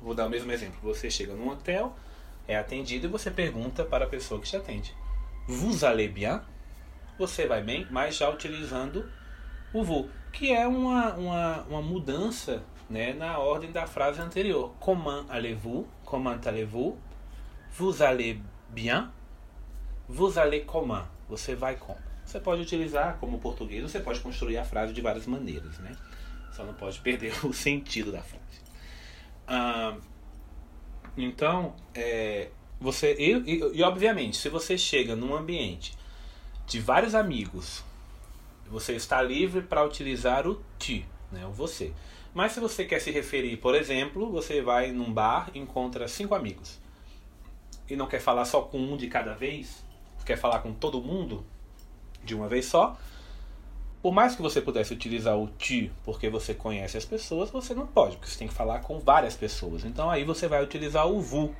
Vou 0.00 0.14
dar 0.14 0.26
o 0.26 0.30
mesmo 0.30 0.50
exemplo. 0.52 0.78
Você 0.82 1.10
chega 1.10 1.34
num 1.34 1.48
hotel, 1.48 1.94
é 2.46 2.56
atendido 2.56 3.06
e 3.06 3.10
você 3.10 3.30
pergunta 3.30 3.84
para 3.84 4.04
a 4.04 4.08
pessoa 4.08 4.40
que 4.40 4.48
te 4.48 4.56
atende: 4.56 4.94
Vous 5.46 5.84
allez 5.84 6.10
bien? 6.12 6.40
Você 7.18 7.46
vai 7.46 7.62
bem, 7.62 7.86
mas 7.90 8.16
já 8.16 8.30
utilizando 8.30 9.10
o 9.72 9.82
vous, 9.82 10.08
que 10.32 10.52
é 10.52 10.66
uma, 10.66 11.14
uma, 11.14 11.62
uma 11.62 11.82
mudança 11.82 12.62
né, 12.88 13.12
na 13.12 13.38
ordem 13.38 13.72
da 13.72 13.86
frase 13.86 14.20
anterior. 14.20 14.72
Comment 14.78 15.26
allez-vous? 15.28 15.86
Comment 16.04 16.40
allez-vous? 16.46 16.96
Vous 17.76 18.02
allez 18.02 18.40
bien? 18.70 19.10
Vous 20.08 20.38
allez 20.38 20.64
comment? 20.64 21.06
Você 21.28 21.54
vai 21.54 21.76
como? 21.76 21.98
Você 22.24 22.40
pode 22.40 22.62
utilizar 22.62 23.18
como 23.18 23.38
português, 23.38 23.82
você 23.82 24.00
pode 24.00 24.20
construir 24.20 24.58
a 24.58 24.64
frase 24.64 24.92
de 24.92 25.00
várias 25.00 25.26
maneiras, 25.26 25.78
né? 25.78 25.96
Só 26.52 26.64
não 26.64 26.74
pode 26.74 26.98
perder 27.00 27.32
o 27.44 27.52
sentido 27.52 28.12
da 28.12 28.22
frase. 28.22 28.67
Ah, 29.48 29.96
então, 31.16 31.74
é, 31.94 32.48
você 32.78 33.14
e, 33.18 33.32
e, 33.32 33.78
e, 33.78 33.82
obviamente, 33.82 34.36
se 34.36 34.48
você 34.48 34.76
chega 34.76 35.16
num 35.16 35.34
ambiente 35.34 35.96
de 36.66 36.78
vários 36.80 37.14
amigos, 37.14 37.82
você 38.70 38.94
está 38.94 39.22
livre 39.22 39.62
para 39.62 39.84
utilizar 39.84 40.46
o 40.46 40.62
ti, 40.78 41.06
né, 41.32 41.46
o 41.46 41.50
você. 41.50 41.92
Mas 42.34 42.52
se 42.52 42.60
você 42.60 42.84
quer 42.84 43.00
se 43.00 43.10
referir, 43.10 43.56
por 43.56 43.74
exemplo, 43.74 44.30
você 44.30 44.60
vai 44.60 44.92
num 44.92 45.12
bar 45.12 45.50
e 45.54 45.58
encontra 45.58 46.06
cinco 46.06 46.34
amigos 46.34 46.78
e 47.88 47.96
não 47.96 48.06
quer 48.06 48.20
falar 48.20 48.44
só 48.44 48.60
com 48.60 48.78
um 48.78 48.96
de 48.96 49.08
cada 49.08 49.34
vez, 49.34 49.82
quer 50.24 50.36
falar 50.36 50.58
com 50.58 50.74
todo 50.74 51.00
mundo 51.00 51.42
de 52.22 52.34
uma 52.34 52.48
vez 52.48 52.66
só, 52.66 52.98
por 54.02 54.12
mais 54.12 54.36
que 54.36 54.42
você 54.42 54.60
pudesse 54.60 54.92
utilizar 54.92 55.36
o 55.36 55.48
ti 55.48 55.92
porque 56.04 56.28
você 56.28 56.54
conhece 56.54 56.96
as 56.96 57.04
pessoas, 57.04 57.50
você 57.50 57.74
não 57.74 57.86
pode, 57.86 58.16
porque 58.16 58.30
você 58.30 58.38
tem 58.38 58.48
que 58.48 58.54
falar 58.54 58.80
com 58.80 59.00
várias 59.00 59.36
pessoas. 59.36 59.84
Então 59.84 60.10
aí 60.10 60.24
você 60.24 60.46
vai 60.46 60.62
utilizar 60.62 61.06
o 61.06 61.20
vu. 61.20 61.54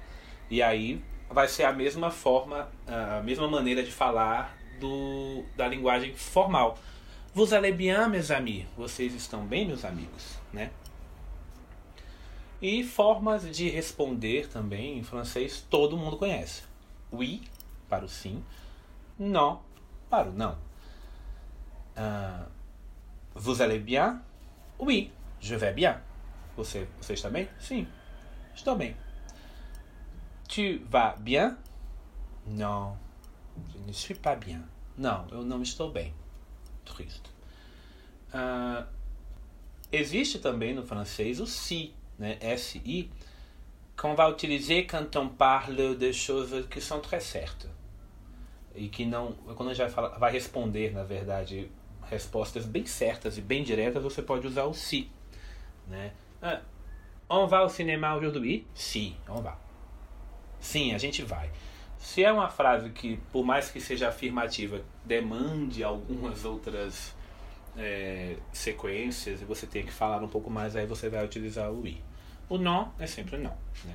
E 0.50 0.62
aí 0.62 1.02
vai 1.28 1.48
ser 1.48 1.64
a 1.64 1.72
mesma 1.72 2.10
forma, 2.10 2.68
a 2.86 3.20
mesma 3.22 3.48
maneira 3.48 3.82
de 3.82 3.92
falar 3.92 4.56
do, 4.80 5.44
da 5.56 5.66
linguagem 5.66 6.14
formal. 6.14 6.78
Vous 7.34 7.52
allez 7.52 7.74
bien, 7.74 8.08
mes 8.08 8.30
amis? 8.30 8.64
Vocês 8.76 9.14
estão 9.14 9.44
bem, 9.44 9.66
meus 9.66 9.84
amigos? 9.84 10.38
Né? 10.52 10.70
E 12.60 12.82
formas 12.82 13.48
de 13.54 13.68
responder 13.68 14.48
também 14.48 14.98
em 14.98 15.02
francês 15.02 15.64
todo 15.68 15.96
mundo 15.96 16.16
conhece. 16.16 16.62
Oui, 17.12 17.42
para 17.88 18.04
o 18.04 18.08
sim. 18.08 18.42
Non, 19.18 19.60
para 20.08 20.30
o 20.30 20.32
não. 20.32 20.67
Uh, 21.98 22.46
vous 23.34 23.60
allez 23.60 23.80
bien? 23.80 24.22
Oui, 24.78 25.10
je 25.40 25.56
vais 25.56 25.72
bien. 25.72 26.00
Você, 26.56 26.86
você 27.00 27.14
está 27.14 27.28
bem? 27.28 27.48
Sim, 27.58 27.86
estou 28.54 28.76
bem. 28.76 28.94
Tu 30.48 30.80
vas 30.90 31.16
bien? 31.18 31.56
Non, 32.46 32.96
je 33.72 33.78
ne 33.86 33.92
suis 33.92 34.14
pas 34.14 34.36
bien. 34.36 34.62
Não, 34.96 35.26
eu 35.30 35.42
não 35.42 35.62
estou 35.62 35.90
bem. 35.90 36.14
Triste. 36.84 37.30
Uh, 38.32 38.86
existe 39.92 40.38
também 40.38 40.74
no 40.74 40.82
francês 40.82 41.40
o 41.40 41.46
si, 41.46 41.94
né? 42.18 42.38
S-I, 42.40 43.10
qu'on 43.96 44.14
va 44.14 44.30
utiliser 44.30 44.86
quand 44.86 45.16
on 45.16 45.28
parle 45.28 45.96
de 45.96 46.12
choses 46.12 46.66
qui 46.70 46.80
sont 46.80 47.00
très 47.00 47.20
certes. 47.20 47.68
E 48.74 48.88
que 48.88 49.04
não. 49.04 49.32
Quando 49.56 49.70
a 49.70 49.74
gente 49.74 49.82
vai, 49.82 49.90
falar, 49.90 50.18
vai 50.18 50.32
responder, 50.32 50.92
na 50.92 51.02
verdade, 51.02 51.70
respostas 52.10 52.66
bem 52.66 52.86
certas 52.86 53.38
e 53.38 53.40
bem 53.40 53.62
diretas, 53.62 54.02
você 54.02 54.22
pode 54.22 54.46
usar 54.46 54.64
o 54.64 54.74
si. 54.74 55.10
Né? 55.86 56.12
Ah, 56.42 56.60
on 57.28 57.46
va 57.46 57.58
au 57.58 57.68
cinéma 57.68 58.14
aujourd'hui? 58.14 58.66
Si, 58.74 59.16
on 59.28 59.42
va. 59.42 59.58
Sim, 60.60 60.94
a 60.94 60.98
gente 60.98 61.22
vai. 61.22 61.50
Se 61.98 62.22
é 62.22 62.32
uma 62.32 62.48
frase 62.48 62.90
que, 62.90 63.16
por 63.32 63.44
mais 63.44 63.70
que 63.70 63.80
seja 63.80 64.08
afirmativa, 64.08 64.80
demande 65.04 65.82
algumas 65.82 66.44
outras 66.44 67.14
é, 67.76 68.36
sequências 68.52 69.42
e 69.42 69.44
você 69.44 69.66
tem 69.66 69.84
que 69.84 69.92
falar 69.92 70.22
um 70.22 70.28
pouco 70.28 70.50
mais, 70.50 70.76
aí 70.76 70.86
você 70.86 71.08
vai 71.08 71.24
utilizar 71.24 71.70
o 71.70 71.86
i. 71.86 72.02
O 72.48 72.56
não 72.56 72.92
é 72.98 73.06
sempre 73.06 73.36
não. 73.36 73.56
Né? 73.84 73.94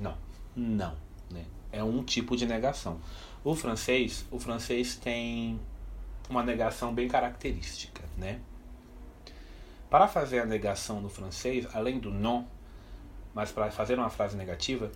Não. 0.00 0.16
Não. 0.56 0.96
Né? 1.30 1.44
É 1.72 1.82
um 1.82 2.02
tipo 2.02 2.36
de 2.36 2.46
negação. 2.46 3.00
O 3.42 3.54
francês, 3.54 4.26
o 4.30 4.38
francês 4.38 4.96
tem 4.96 5.60
uma 6.28 6.42
negação 6.42 6.94
bem 6.94 7.08
característica, 7.08 8.02
né? 8.16 8.40
Para 9.90 10.08
fazer 10.08 10.40
a 10.40 10.46
negação 10.46 11.00
no 11.00 11.08
francês, 11.08 11.66
além 11.74 11.98
do 11.98 12.10
não, 12.10 12.48
mas 13.34 13.52
para 13.52 13.70
fazer 13.70 13.98
uma 13.98 14.10
frase 14.10 14.36
negativa, 14.36 14.90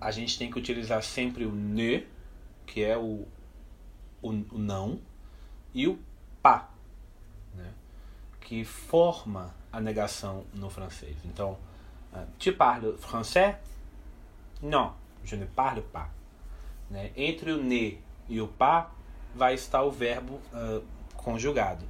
a 0.00 0.10
gente 0.10 0.38
tem 0.38 0.50
que 0.50 0.58
utilizar 0.58 1.02
sempre 1.02 1.44
o 1.44 1.52
ne, 1.52 2.06
que 2.66 2.82
é 2.82 2.96
o, 2.96 3.26
o, 4.20 4.30
o 4.30 4.58
não, 4.58 5.00
e 5.72 5.86
o 5.86 5.98
pas, 6.42 6.64
né? 7.54 7.72
que 8.40 8.64
forma 8.64 9.54
a 9.72 9.80
negação 9.80 10.44
no 10.54 10.68
francês. 10.68 11.16
Então, 11.24 11.56
uh, 12.12 12.26
tu 12.38 12.52
parles 12.52 13.00
français? 13.00 13.56
Non, 14.60 14.92
je 15.24 15.36
ne 15.36 15.46
parle 15.46 15.82
pas. 15.82 16.08
Né? 16.90 17.10
Entre 17.16 17.52
o 17.52 17.62
ne 17.62 17.98
e 18.28 18.40
o 18.40 18.48
pas 18.48 18.88
vai 19.34 19.54
estar 19.54 19.82
o 19.82 19.90
verbo 19.90 20.40
uh, 20.52 20.82
conjugado. 21.16 21.84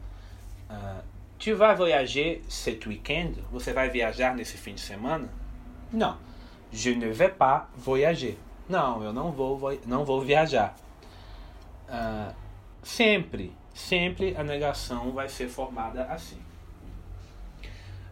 Uh, 0.70 1.02
tu 1.38 1.54
vas 1.56 1.76
voyager 1.76 2.42
cet 2.48 2.88
week-end? 2.88 3.42
Você 3.50 3.72
vai 3.72 3.88
viajar 3.90 4.34
nesse 4.34 4.56
fim 4.56 4.74
de 4.74 4.80
semana? 4.80 5.28
Não. 5.92 6.16
Je 6.72 6.94
ne 6.94 7.10
vais 7.10 7.32
pas 7.32 7.68
voyager. 7.76 8.38
Não, 8.68 9.02
eu 9.02 9.12
não 9.12 9.30
vou, 9.32 9.58
não 9.86 10.04
vou 10.04 10.22
viajar. 10.22 10.74
Uh, 11.88 12.34
sempre, 12.82 13.52
sempre 13.74 14.34
a 14.36 14.42
negação 14.42 15.12
vai 15.12 15.28
ser 15.28 15.48
formada 15.48 16.04
assim. 16.04 16.40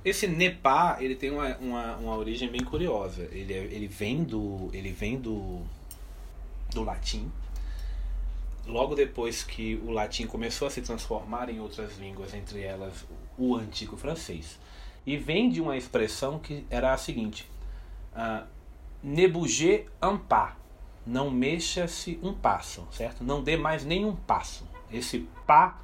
Esse 0.04 0.26
Nepá, 0.26 0.96
ele 1.00 1.14
tem 1.14 1.30
uma, 1.30 1.56
uma, 1.58 1.96
uma 1.96 2.16
origem 2.16 2.50
bem 2.50 2.64
curiosa. 2.64 3.28
Ele, 3.32 3.52
é, 3.52 3.58
ele 3.58 3.86
vem 3.86 4.24
do 4.24 4.70
ele 4.72 4.92
vem 4.92 5.18
do, 5.18 5.60
do 6.70 6.82
latim. 6.82 7.30
Logo 8.66 8.94
depois 8.94 9.42
que 9.42 9.76
o 9.84 9.90
latim 9.90 10.26
começou 10.26 10.68
a 10.68 10.70
se 10.70 10.82
transformar 10.82 11.48
em 11.48 11.60
outras 11.60 11.98
línguas, 11.98 12.34
entre 12.34 12.62
elas 12.62 13.06
o 13.36 13.56
antigo 13.56 13.96
francês. 13.96 14.58
E 15.06 15.16
vem 15.16 15.48
de 15.48 15.60
uma 15.60 15.76
expressão 15.76 16.38
que 16.38 16.66
era 16.70 16.92
a 16.92 16.96
seguinte: 16.96 17.50
uh, 18.12 18.46
ne 19.02 19.26
un 20.02 20.18
pas. 20.18 20.54
Não 21.06 21.30
mexa-se 21.30 22.20
um 22.22 22.34
passo, 22.34 22.86
certo? 22.92 23.24
Não 23.24 23.42
dê 23.42 23.56
mais 23.56 23.84
nenhum 23.84 24.14
passo. 24.14 24.68
Esse 24.92 25.26
pas, 25.46 25.74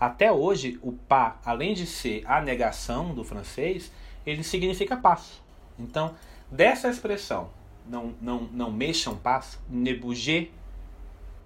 até 0.00 0.32
hoje, 0.32 0.78
o 0.82 0.92
pas, 0.92 1.36
além 1.44 1.74
de 1.74 1.86
ser 1.86 2.24
a 2.26 2.40
negação 2.40 3.14
do 3.14 3.22
francês, 3.22 3.92
ele 4.26 4.42
significa 4.42 4.96
passo. 4.96 5.42
Então, 5.78 6.14
dessa 6.50 6.88
expressão, 6.88 7.50
não, 7.86 8.14
não, 8.20 8.42
não 8.52 8.70
mexa 8.70 9.10
um 9.10 9.16
passo, 9.16 9.60
ne 9.68 9.94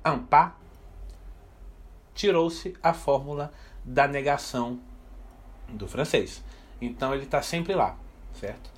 un 0.05 0.19
pas, 0.25 0.53
tirou-se 2.15 2.77
a 2.83 2.93
fórmula 2.93 3.53
da 3.85 4.07
negação 4.07 4.81
do 5.69 5.89
francês. 5.89 6.43
Então 6.81 7.15
ele 7.15 7.25
está 7.25 7.43
sempre 7.43 7.75
lá, 7.75 7.97
certo? 8.35 8.71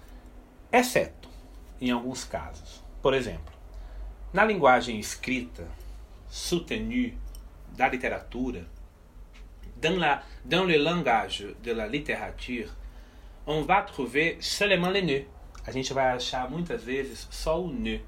Exceto 0.72 1.28
em 1.80 1.90
alguns 1.90 2.24
casos. 2.24 2.82
Por 3.02 3.14
exemplo, 3.14 3.52
na 4.32 4.44
linguagem 4.44 4.98
escrita, 4.98 5.68
soutenue 6.28 7.18
da 7.76 7.88
literatura, 7.88 8.66
dans, 9.76 9.98
la, 9.98 10.22
dans 10.44 10.66
le 10.66 10.78
langage 10.78 11.54
de 11.62 11.72
la 11.72 11.87
littérature, 11.87 12.70
on 13.46 13.62
va 13.62 13.82
trouver 13.82 14.38
seulement 14.40 14.90
le 14.90 15.02
ne. 15.02 15.26
A 15.66 15.70
gente 15.70 15.92
vai 15.92 16.11
achar 16.11 16.48
muitas 16.50 16.82
vezes 16.82 17.28
só 17.30 17.61
o 17.61 17.72
ne. 17.72 18.02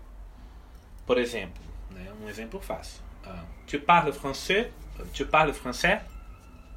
Por 1.06 1.18
exemplo, 1.18 1.62
né, 1.90 2.12
um 2.22 2.28
exemplo 2.28 2.60
fácil. 2.60 3.02
Uh, 3.24 3.44
tu 3.66 3.80
parles 3.80 4.16
français? 4.16 4.70
Tu 5.12 5.26
parles 5.26 5.56
français? 5.56 6.02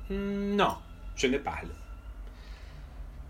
Não, 0.09 0.81
je 1.15 1.27
ne 1.27 1.39
parle. 1.39 1.71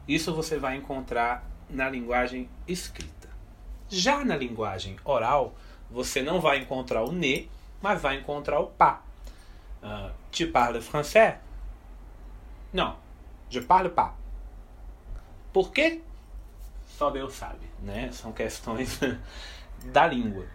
Isso 0.08 0.34
você 0.34 0.58
vai 0.58 0.76
encontrar 0.76 1.44
na 1.70 1.90
linguagem 1.90 2.50
escrita. 2.68 3.30
Já 3.90 4.24
na 4.24 4.36
linguagem 4.36 4.98
oral, 5.04 5.54
você 5.90 6.22
não 6.22 6.40
vai 6.40 6.60
encontrar 6.60 7.04
o 7.04 7.12
ne, 7.12 7.50
mas 7.82 8.02
vai 8.02 8.18
encontrar 8.18 8.60
o 8.60 8.68
pas. 8.68 9.00
Uh, 9.84 10.12
tu 10.32 10.48
parles 10.52 10.86
français? 10.86 11.38
Não, 12.74 12.98
je 13.50 13.62
parle 13.62 13.90
pas. 13.90 14.14
Por 15.54 15.72
quê? 15.72 16.02
Só 16.88 17.10
Deus 17.10 17.34
sabe, 17.34 17.66
né? 17.82 18.12
São 18.12 18.32
questões 18.32 19.00
da 19.86 20.08
língua. 20.08 20.46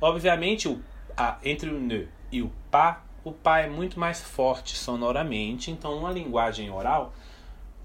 Obviamente, 0.00 0.68
o, 0.68 0.82
a, 1.16 1.38
entre 1.42 1.70
o 1.70 1.80
ne 1.80 2.08
e 2.30 2.42
o 2.42 2.50
pas, 2.70 2.98
o 3.24 3.32
pas 3.32 3.64
é 3.64 3.68
muito 3.68 3.98
mais 3.98 4.20
forte 4.20 4.76
sonoramente, 4.76 5.70
então 5.70 5.96
numa 5.96 6.12
linguagem 6.12 6.70
oral, 6.70 7.12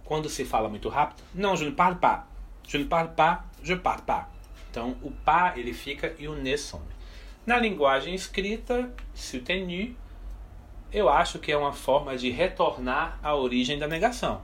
quando 0.04 0.28
se 0.28 0.43
fala 0.43 0.67
muito 0.67 0.89
rápido, 0.89 1.23
não, 1.34 1.56
je 1.56 1.65
ne 1.65 1.71
parle 1.71 1.95
pas. 1.95 2.23
Je 2.67 2.78
ne 2.78 2.86
parle 2.86 3.10
pas, 3.15 3.43
je 3.63 3.75
parle 3.75 4.02
pas. 4.02 4.28
Então 4.69 4.97
o 5.02 5.12
pa 5.12 5.54
ele 5.56 5.73
fica 5.73 6.13
e 6.19 6.28
o 6.28 6.36
ne 6.36 6.58
some. 6.58 6.86
Na 7.45 7.58
linguagem 7.58 8.13
escrita, 8.13 8.93
se 9.13 9.39
tenu, 9.39 9.95
eu 10.91 11.10
acho 11.10 11.39
que 11.39 11.52
é 11.52 11.58
uma 11.58 11.73
forma 11.73 12.17
de 12.17 12.30
retornar 12.30 13.19
à 13.23 13.36
origem 13.36 13.80
da 13.80 13.88
negação. 13.88 14.41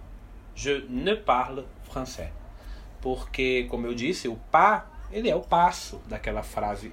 Je 0.56 0.86
ne 0.90 1.16
parle 1.16 1.66
français. 1.84 2.32
Porque, 3.02 3.68
como 3.70 3.86
eu 3.86 3.94
disse, 3.94 4.28
o 4.28 4.36
pas 4.52 4.86
ele 5.12 5.30
é 5.30 5.36
o 5.36 5.42
passo 5.42 6.02
daquela 6.08 6.42
frase 6.42 6.92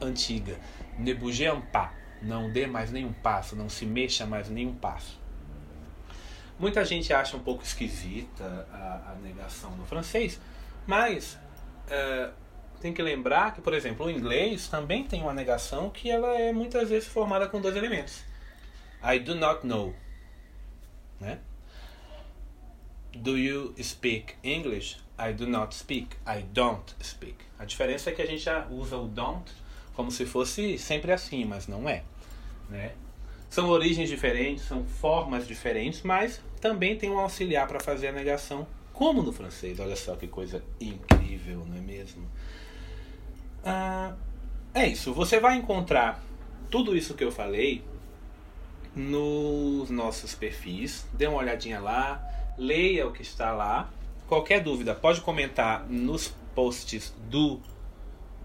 antiga. 0.00 0.58
Ne 0.98 1.14
bougez 1.14 1.52
un 1.52 1.60
pas. 1.60 1.99
Não 2.22 2.50
dê 2.50 2.66
mais 2.66 2.90
nenhum 2.90 3.12
passo, 3.12 3.56
não 3.56 3.68
se 3.68 3.86
mexa 3.86 4.26
mais 4.26 4.48
nenhum 4.48 4.74
passo. 4.74 5.18
Muita 6.58 6.84
gente 6.84 7.12
acha 7.12 7.36
um 7.36 7.40
pouco 7.40 7.62
esquisita 7.62 8.68
a, 8.70 9.12
a 9.12 9.14
negação 9.22 9.70
no 9.76 9.86
francês, 9.86 10.38
mas 10.86 11.38
é, 11.88 12.30
tem 12.80 12.92
que 12.92 13.02
lembrar 13.02 13.54
que, 13.54 13.62
por 13.62 13.72
exemplo, 13.72 14.06
o 14.06 14.10
inglês 14.10 14.68
também 14.68 15.04
tem 15.04 15.22
uma 15.22 15.32
negação 15.32 15.88
que 15.88 16.10
ela 16.10 16.38
é 16.38 16.52
muitas 16.52 16.90
vezes 16.90 17.08
formada 17.08 17.48
com 17.48 17.60
dois 17.60 17.76
elementos. 17.76 18.22
I 19.02 19.18
do 19.18 19.34
not 19.34 19.66
know. 19.66 19.94
Né? 21.18 21.38
Do 23.14 23.38
you 23.38 23.74
speak 23.82 24.34
English? 24.42 24.98
I 25.18 25.32
do 25.32 25.46
not 25.46 25.74
speak. 25.74 26.16
I 26.26 26.42
don't 26.42 26.94
speak. 27.02 27.36
A 27.58 27.64
diferença 27.64 28.10
é 28.10 28.12
que 28.14 28.22
a 28.22 28.26
gente 28.26 28.42
já 28.42 28.66
usa 28.70 28.96
o 28.96 29.06
don't 29.08 29.50
como 29.94 30.10
se 30.10 30.24
fosse 30.24 30.78
sempre 30.78 31.12
assim, 31.12 31.44
mas 31.44 31.66
não 31.66 31.88
é. 31.88 32.02
Né? 32.70 32.92
São 33.50 33.68
origens 33.68 34.08
diferentes, 34.08 34.64
são 34.64 34.84
formas 34.84 35.46
diferentes, 35.46 36.02
mas 36.02 36.40
também 36.60 36.96
tem 36.96 37.10
um 37.10 37.18
auxiliar 37.18 37.66
para 37.66 37.80
fazer 37.80 38.08
a 38.08 38.12
negação 38.12 38.66
como 38.92 39.22
no 39.22 39.32
francês. 39.32 39.80
Olha 39.80 39.96
só 39.96 40.14
que 40.14 40.28
coisa 40.28 40.62
incrível, 40.80 41.64
não 41.66 41.76
é 41.76 41.80
mesmo? 41.80 42.24
Ah, 43.64 44.14
é 44.72 44.86
isso. 44.86 45.12
Você 45.12 45.40
vai 45.40 45.56
encontrar 45.56 46.22
tudo 46.70 46.96
isso 46.96 47.14
que 47.14 47.24
eu 47.24 47.32
falei 47.32 47.82
nos 48.94 49.90
nossos 49.90 50.34
perfis. 50.34 51.06
Dê 51.12 51.26
uma 51.26 51.38
olhadinha 51.38 51.80
lá, 51.80 52.22
leia 52.56 53.06
o 53.06 53.12
que 53.12 53.22
está 53.22 53.52
lá. 53.52 53.90
Qualquer 54.28 54.62
dúvida, 54.62 54.94
pode 54.94 55.20
comentar 55.22 55.84
nos 55.88 56.28
posts 56.54 57.12
do, 57.28 57.60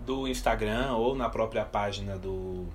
do 0.03 0.27
Instagram 0.27 0.93
ou 0.93 1.15
na 1.15 1.29
própria 1.29 1.63
página 1.63 2.17
do, 2.17 2.67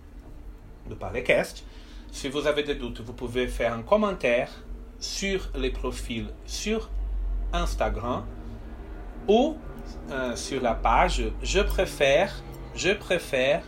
do 0.90 0.96
Palecast. 0.96 1.64
Si 2.12 2.28
vous 2.28 2.46
avez 2.46 2.62
des 2.62 2.74
doutes, 2.74 3.00
vous 3.00 3.14
pouvez 3.14 3.48
faire 3.48 3.72
un 3.72 3.82
commentaire 3.82 4.50
sur 4.98 5.48
les 5.54 5.70
profils 5.70 6.28
sur 6.44 6.90
Instagram 7.52 8.26
ou 9.26 9.56
euh, 10.10 10.36
sur 10.36 10.60
la 10.60 10.74
page 10.74 11.24
je 11.42 11.60
préfère 11.60 12.32
je 12.74 12.92
préfère 12.92 13.62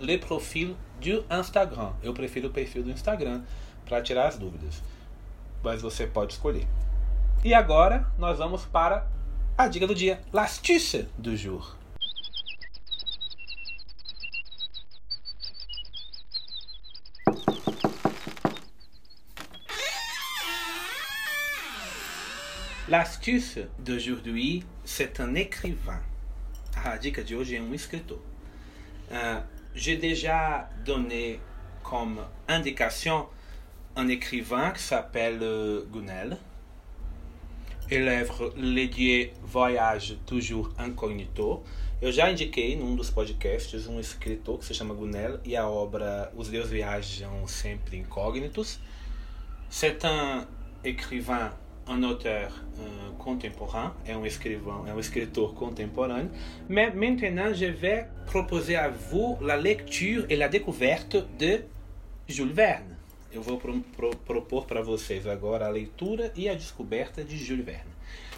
les 0.00 0.18
profils 0.18 0.74
do 1.00 1.24
Instagram. 1.30 1.92
Eu 2.02 2.12
prefiro 2.12 2.48
o 2.48 2.50
perfil 2.50 2.82
do 2.82 2.90
Instagram 2.90 3.44
para 3.84 4.02
tirar 4.02 4.26
as 4.26 4.38
dúvidas. 4.38 4.82
Mas 5.62 5.82
você 5.82 6.06
pode 6.06 6.32
escolher. 6.32 6.66
E 7.44 7.54
agora 7.54 8.06
nós 8.18 8.38
vamos 8.38 8.64
para 8.64 9.06
a 9.56 9.68
dica 9.68 9.86
do 9.86 9.94
dia, 9.94 10.20
l'astuce 10.32 11.06
du 11.16 11.36
jour. 11.36 11.77
L'astuce 22.90 23.58
d'aujourd'hui, 23.78 24.64
c'est 24.82 25.20
un 25.20 25.34
écrivain. 25.34 26.00
A 26.82 26.96
dica 26.96 27.22
de 27.22 27.34
hoje 27.34 27.54
é 27.54 27.60
um 27.60 27.74
escritor. 27.74 28.18
Uh, 29.10 29.42
J'ai 29.74 29.96
déjà 29.96 30.70
donné 30.86 31.38
comme 31.82 32.18
indication 32.48 33.26
un 33.94 34.08
écrivain 34.08 34.70
qui 34.70 34.82
s'appelle 34.82 35.38
euh, 35.42 35.84
Gunel. 35.92 36.38
Élève 37.90 38.32
Lédier 38.56 39.34
Voyage 39.42 40.16
Toujours 40.24 40.70
Incognito. 40.78 41.62
Eu 42.00 42.10
já 42.10 42.30
indiquei 42.30 42.74
num 42.74 42.96
dos 42.96 43.10
podcasts 43.10 43.86
um 43.86 44.00
escritor 44.00 44.58
que 44.58 44.64
se 44.64 44.72
chama 44.72 44.94
Gunel 44.94 45.40
e 45.44 45.54
a 45.54 45.68
obra 45.68 46.32
Os 46.34 46.48
Deus 46.48 46.70
Viajam 46.70 47.46
Sempre 47.46 47.98
Incógnitos. 47.98 48.80
C'est 49.68 50.04
un 50.06 50.46
écrivain, 50.82 51.52
un 51.88 52.02
auteur 52.02 52.52
euh, 52.78 53.10
contemporain, 53.18 53.94
é 54.06 54.16
um 54.16 54.24
escrivão, 54.26 54.86
é 54.86 54.92
um 54.92 55.00
escritor 55.00 55.54
contemporâneo. 55.54 56.30
Mais 56.68 56.94
maintenant, 56.94 57.52
je 57.54 57.66
vais 57.66 58.06
proposer 58.26 58.76
à 58.76 58.88
vous 58.88 59.38
la 59.40 59.56
lecture 59.56 60.26
et 60.28 60.36
la 60.36 60.48
découverte 60.48 61.16
de 61.38 61.64
Jules 62.28 62.52
Verne. 62.52 62.96
Eu 63.32 63.42
vou 63.42 63.58
pro, 63.58 63.78
pro, 63.96 64.10
propor 64.10 64.66
para 64.66 64.82
vocês 64.82 65.26
agora 65.26 65.66
a 65.66 65.70
leitura 65.70 66.32
e 66.34 66.48
a 66.48 66.54
descoberta 66.54 67.22
de 67.22 67.36
Jules 67.36 67.62
Verne. 67.62 67.90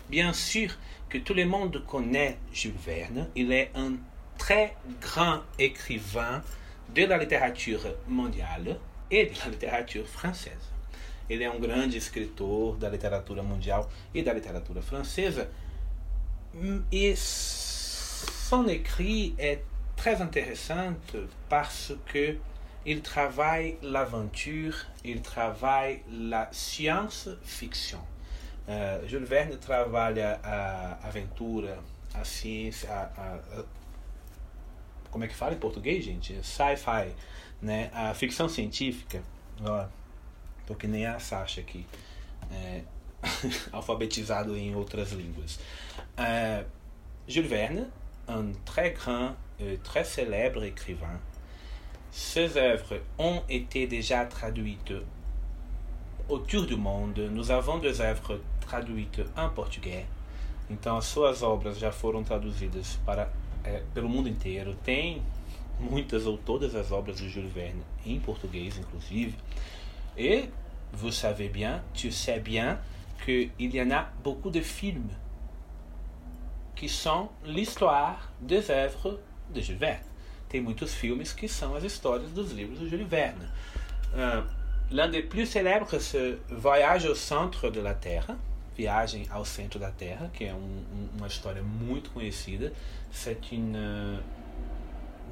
Bien 0.08 0.32
sûr 0.32 0.76
que 1.08 1.18
tout 1.18 1.34
le 1.34 1.44
monde 1.44 1.84
connaît 1.86 2.38
Jules 2.52 2.74
Verne. 2.84 3.28
Il 3.36 3.52
est 3.52 3.70
un 3.74 3.96
très 4.36 4.76
grand 5.00 5.42
écrivain 5.58 6.42
de 6.92 7.04
la 7.04 7.18
littérature 7.18 7.94
mondiale 8.08 8.78
et 9.10 9.26
de 9.26 9.38
la 9.38 9.50
littérature 9.50 10.06
française. 10.06 10.72
Ele 11.30 11.44
é 11.44 11.50
um 11.50 11.60
grande 11.60 11.96
escritor 11.96 12.76
da 12.76 12.88
literatura 12.88 13.40
mundial 13.40 13.88
e 14.12 14.20
da 14.20 14.32
literatura 14.32 14.82
francesa. 14.82 15.48
E 16.90 17.14
son 17.16 18.68
écrit 18.68 19.36
est 19.38 19.62
très 19.96 20.20
intéressant 20.20 20.96
parce 21.48 21.94
que 22.06 22.36
il 22.84 23.00
travaille 23.00 23.78
l'aventure, 23.80 24.74
il 25.04 25.22
travaille 25.22 26.02
la 26.10 26.48
science-fiction. 26.50 28.00
Uh, 28.66 29.06
Jules 29.06 29.24
Verne 29.24 29.56
trabalha 29.56 30.40
a 30.42 31.06
aventura, 31.06 31.78
a 32.14 32.24
ciência, 32.24 32.90
a, 32.90 33.02
a, 33.16 33.34
a, 33.60 33.64
como 35.10 35.24
é 35.24 35.28
que 35.28 35.34
fala 35.34 35.54
em 35.54 35.58
português, 35.58 36.04
gente? 36.04 36.34
Sci-fi, 36.42 37.14
né? 37.62 37.90
A 37.92 38.14
ficção 38.14 38.48
científica. 38.48 39.22
Ó, 39.62 39.86
Tô 40.70 40.76
que 40.76 40.86
nem 40.86 41.04
a 41.04 41.18
Sasha 41.18 41.62
aqui. 41.62 41.84
É, 42.52 42.82
alfabetizado 43.72 44.56
em 44.56 44.76
outras 44.76 45.10
línguas. 45.10 45.58
Euh, 46.16 46.62
Jules 47.26 47.48
Verne, 47.48 47.86
un 48.28 48.52
très 48.64 48.90
grand 48.90 49.34
et 49.58 49.78
très 49.82 50.04
célèbre 50.04 50.62
écrivain. 50.62 51.18
Ses 52.12 52.56
œuvres 52.56 53.00
ont 53.18 53.42
été 53.48 53.88
déjà 53.88 54.24
traduites 54.24 54.94
autour 56.28 56.64
du 56.66 56.76
monde. 56.76 57.18
Nous 57.18 57.50
avons 57.50 57.78
deux 57.78 58.00
œuvres 58.00 58.40
traduites 58.60 59.22
em 59.36 59.48
português. 59.48 60.06
Então, 60.70 60.96
as 60.96 61.06
suas 61.06 61.42
obras 61.42 61.80
já 61.80 61.90
foram 61.90 62.22
traduzidas 62.22 62.96
para 63.04 63.28
é, 63.64 63.82
pelo 63.92 64.08
mundo 64.08 64.28
inteiro. 64.28 64.76
Tem 64.84 65.20
muitas 65.80 66.26
ou 66.26 66.38
todas 66.38 66.76
as 66.76 66.92
obras 66.92 67.18
de 67.18 67.28
Jules 67.28 67.52
Verne 67.52 67.82
em 68.06 68.20
português, 68.20 68.78
inclusive. 68.78 69.34
Et 70.16 70.50
vous 70.92 71.12
savez 71.12 71.48
bien, 71.48 71.82
tu 71.94 72.10
sais 72.10 72.40
bien 72.40 72.78
qu'il 73.24 73.50
y 73.58 73.80
en 73.80 73.90
a 73.90 74.08
beaucoup 74.24 74.50
de 74.50 74.60
films 74.60 75.10
qui 76.74 76.88
sont 76.88 77.28
l'histoire 77.44 78.30
des 78.40 78.70
œuvres 78.70 79.20
de 79.54 79.60
Jules 79.60 79.76
Verne. 79.76 80.04
Tem 80.48 80.60
muitos 80.60 80.92
filmes 80.92 81.22
que 81.36 81.46
são 81.46 81.76
as 81.76 81.84
histórias 81.84 82.32
dos 82.32 82.52
livros 82.52 82.80
de 82.80 82.88
Jules 82.88 83.06
Verne. 83.06 83.48
Uh, 84.16 84.42
L'un 84.92 85.08
des 85.08 85.22
plus 85.22 85.46
célèbres, 85.46 86.00
c'est 86.00 86.38
Voyage 86.48 87.06
au 87.06 87.14
centre 87.14 87.70
de 87.70 87.80
la 87.80 87.94
Terre, 87.94 88.34
Viagem 88.76 89.24
ao 89.30 89.44
centro 89.44 89.78
da 89.78 89.92
Terra, 89.92 90.28
que 90.32 90.44
é 90.44 90.52
um, 90.52 90.56
um, 90.56 91.08
uma 91.16 91.28
história. 91.28 91.62
C'est 93.12 93.52
une 93.52 93.76
uh, 93.76 94.18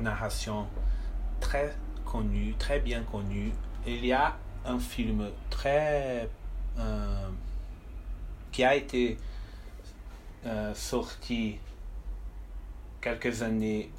narration 0.00 0.68
très 1.40 1.74
connue, 2.04 2.54
très 2.56 2.78
bien 2.78 3.02
connue. 3.02 3.52
Il 3.84 4.06
y 4.06 4.12
a 4.12 4.36
un 4.64 4.78
film 4.78 5.30
très 5.50 6.28
euh, 6.78 7.28
qui 8.52 8.64
a 8.64 8.74
été 8.74 9.16
euh, 10.46 10.74
sorti 10.74 11.58
quelques 13.00 13.42
années 13.42 13.90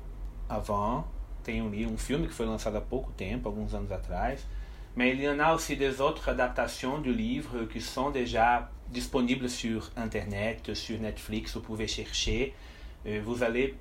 avant. 0.49 1.05
Tem 1.43 1.61
um, 1.61 1.71
um 1.91 1.97
filme 1.97 2.27
que 2.27 2.33
foi 2.33 2.45
lançado 2.45 2.77
há 2.77 2.81
pouco 2.81 3.11
tempo, 3.13 3.49
alguns 3.49 3.73
anos 3.73 3.91
atrás. 3.91 4.45
Mais 4.95 5.11
il 5.11 5.21
y 5.21 5.29
en 5.29 5.39
a 5.39 5.53
aussi 5.53 5.77
des 5.77 6.01
autres 6.01 6.29
adaptations 6.29 6.99
du 6.99 7.13
livre 7.13 7.65
qui 7.65 7.79
sont 7.79 8.09
déjà 8.09 8.69
disponibles 8.89 9.49
sur 9.49 9.89
Internet, 9.95 10.73
sur 10.73 10.99
Netflix. 10.99 11.55
Vous 11.55 11.61
pouvez 11.61 11.87
chercher. 11.87 12.53
Euh, 13.05 13.21
vous 13.23 13.43
allez 13.43 13.75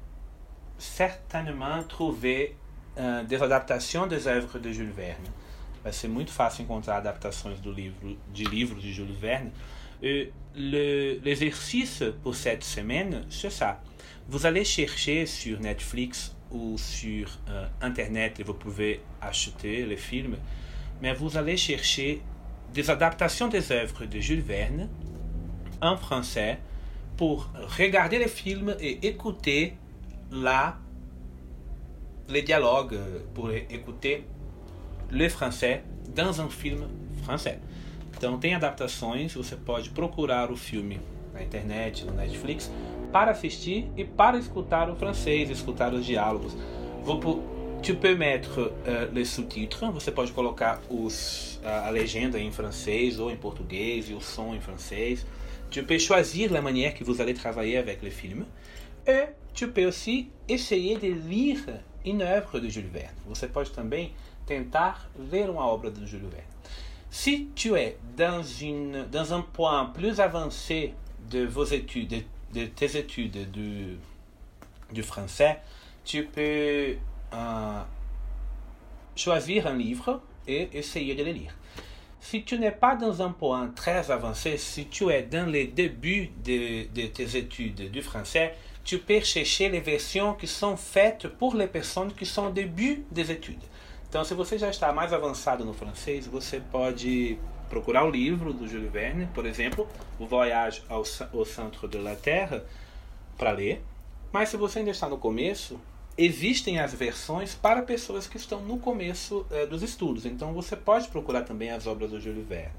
certainement 0.79 1.83
trouver 1.83 2.57
des 3.29 3.41
adaptations 3.41 4.09
des 4.09 4.27
œuvres 4.27 4.59
de 4.59 4.73
Jules 4.73 4.91
Verne. 4.91 5.23
Vai 5.89 5.95
ser 5.95 6.09
muito 6.09 6.31
fácil 6.31 6.65
encontrar 6.65 6.99
adaptações 6.99 7.61
do 7.61 7.73
livro, 7.73 8.15
de 8.31 8.45
livros 8.45 8.83
de 8.83 8.93
Jules 8.93 9.17
Verne. 9.19 9.51
Et 10.03 10.31
l'exercice 10.55 12.05
pour 12.23 12.35
cette 12.35 12.63
semaine, 12.63 13.25
c'est 13.31 13.49
ça. 13.49 13.81
Vous 14.29 14.45
allez 14.45 14.67
chercher 14.67 15.25
sur 15.25 15.59
Netflix 15.59 16.37
ou 16.51 16.77
sur 16.77 17.31
euh, 17.49 17.67
Internet 17.81 18.39
et 18.39 18.43
vous 18.43 18.53
pouvez 18.53 19.01
acheter 19.23 19.87
les 19.87 19.97
films, 19.97 20.37
mais 21.01 21.15
vous 21.15 21.39
allez 21.39 21.57
chercher 21.57 22.21
des 22.75 22.91
adaptations 22.91 23.49
des 23.49 23.73
œuvres 23.73 24.05
de 24.05 24.21
Jules 24.21 24.43
Verne 24.43 24.91
en 25.81 25.97
français 25.97 26.59
pour 27.17 27.51
regarder 27.79 28.19
les 28.19 28.29
films 28.29 28.77
et 28.79 29.07
écouter 29.07 29.73
là 30.31 30.77
les 32.29 32.43
dialogues, 32.43 32.99
pour 33.33 33.51
écouter 33.51 34.27
le 35.11 35.29
français 35.29 35.83
dans 36.15 36.41
un 36.41 36.49
film 36.49 36.87
français. 37.23 37.59
Então 38.17 38.39
tem 38.39 38.55
adaptações, 38.55 39.35
você 39.35 39.57
pode 39.57 39.91
procurar 39.91 40.51
o 40.51 40.57
filme 40.57 41.01
na 41.33 41.43
internet, 41.43 42.05
no 42.05 42.13
Netflix, 42.13 42.71
para 43.13 43.31
assistir 43.31 43.91
e 43.97 44.05
para 44.05 44.39
escutar 44.39 44.91
o 44.91 44.97
francês, 44.97 45.51
escutar 45.51 45.95
os 45.95 46.05
diálogos. 46.05 46.57
Tu 47.81 47.95
peux 47.95 48.17
mettre 48.17 48.61
uh, 48.61 49.25
sous-titres, 49.25 49.89
você 49.93 50.11
pode 50.11 50.33
colocar 50.33 50.81
os, 50.91 51.61
a, 51.65 51.87
a 51.87 51.91
legenda 51.91 52.39
em 52.39 52.51
francês 52.51 53.21
ou 53.21 53.31
em 53.31 53.37
português 53.37 54.11
e 54.11 54.15
o 54.15 54.21
som 54.21 54.53
em 54.53 54.61
francês. 54.61 55.25
Tu 55.71 55.85
peux 55.85 55.99
choisir 55.99 56.51
la 56.51 56.61
manière 56.61 56.93
que 56.93 57.05
vous 57.05 57.21
allez 57.21 57.35
travailler 57.35 57.79
avec 57.79 58.03
le 58.03 58.11
film. 58.11 58.45
Et 59.07 59.29
tu 59.55 59.69
peux 59.69 59.87
aussi 59.87 60.29
essayer 60.49 60.97
de 60.97 61.07
lire 61.07 61.61
une 62.05 62.23
œuvre 62.23 62.59
de 62.59 62.69
Jules 62.69 62.91
Verne. 62.93 63.15
Você 63.27 63.47
pode 63.47 63.71
também 63.71 64.13
tentar 64.49 65.09
ler 65.31 65.51
uma 65.51 65.67
obra 65.67 65.91
de 65.91 66.07
Jules 66.07 66.27
Verne. 66.27 66.45
Si 67.11 67.51
tu 67.55 67.75
es 67.77 67.97
dans, 68.17 68.43
une, 68.43 69.07
dans 69.11 69.33
un 69.33 69.43
point 69.43 69.87
plus 69.87 70.21
avancé 70.21 70.95
de 71.31 71.45
vos 71.45 71.65
études, 71.65 72.25
de, 72.55 72.61
de 72.61 72.67
tes 72.67 72.97
études 72.97 73.51
du, 73.51 73.99
du 74.93 75.03
français, 75.03 75.61
tu 76.05 76.25
peux 76.25 76.97
euh, 77.35 77.83
choisir 79.15 79.67
un 79.67 79.77
livre 79.77 80.23
et 80.47 80.71
essayer 80.73 81.15
de 81.15 81.25
le 81.25 81.33
lire. 81.33 81.55
Si 82.21 82.43
tu 82.43 82.59
n'es 82.59 82.73
pas 82.73 82.97
dans 82.97 83.23
un 83.23 83.31
point 83.31 83.69
très 83.69 84.11
avancé, 84.11 84.57
si 84.57 84.87
tu 84.87 85.11
es 85.11 85.23
dans 85.23 85.51
les 85.51 85.67
débuts 85.67 86.31
de, 86.45 86.89
de 86.93 87.07
tes 87.07 87.37
études 87.37 87.91
du 87.91 88.03
français, 88.03 88.55
tu 88.85 88.99
peux 88.99 89.21
chercher 89.21 89.69
les 89.69 89.81
versions 89.81 90.35
qui 90.35 90.47
sont 90.47 90.77
faites 90.77 91.29
pour 91.29 91.55
les 91.55 91.67
personnes 91.67 92.13
qui 92.13 92.27
sont 92.27 92.47
au 92.47 92.51
début 92.51 93.05
des 93.11 93.31
études. 93.31 93.63
Então, 94.09 94.25
se 94.25 94.33
você 94.33 94.57
já 94.57 94.71
está 94.71 94.93
mais 94.93 95.13
avançado 95.13 95.65
no 95.65 95.75
francês, 95.75 96.27
você 96.27 96.61
pode 96.61 97.39
procurar 97.69 98.05
o 98.05 98.11
livro 98.11 98.55
do 98.55 98.67
Júlio 98.67 98.91
Verne, 98.91 99.29
por 99.35 99.45
exemplo, 99.45 99.87
O 100.19 100.27
Voyage 100.27 100.83
ao, 100.89 101.05
au 101.33 101.45
Centre 101.45 101.87
de 101.87 101.99
la 101.99 102.17
Terre, 102.17 102.63
para 103.37 103.53
ler. 103.53 103.85
Mas 104.33 104.49
se 104.49 104.57
você 104.57 104.79
ainda 104.79 104.91
está 104.91 105.09
no 105.09 105.19
começo, 105.19 105.79
existem 106.17 106.81
as 106.81 106.95
versões 106.95 107.55
para 107.55 107.83
pessoas 107.83 108.27
que 108.27 108.39
estão 108.39 108.63
no 108.63 108.79
começo 108.79 109.47
eh, 109.51 109.67
dos 109.67 109.83
estudos. 109.83 110.25
Então, 110.25 110.55
você 110.55 110.75
pode 110.75 111.09
procurar 111.09 111.43
também 111.43 111.71
as 111.71 111.87
obras 111.87 112.11
do 112.11 112.19
Júlio 112.19 112.45
Verne, 112.45 112.73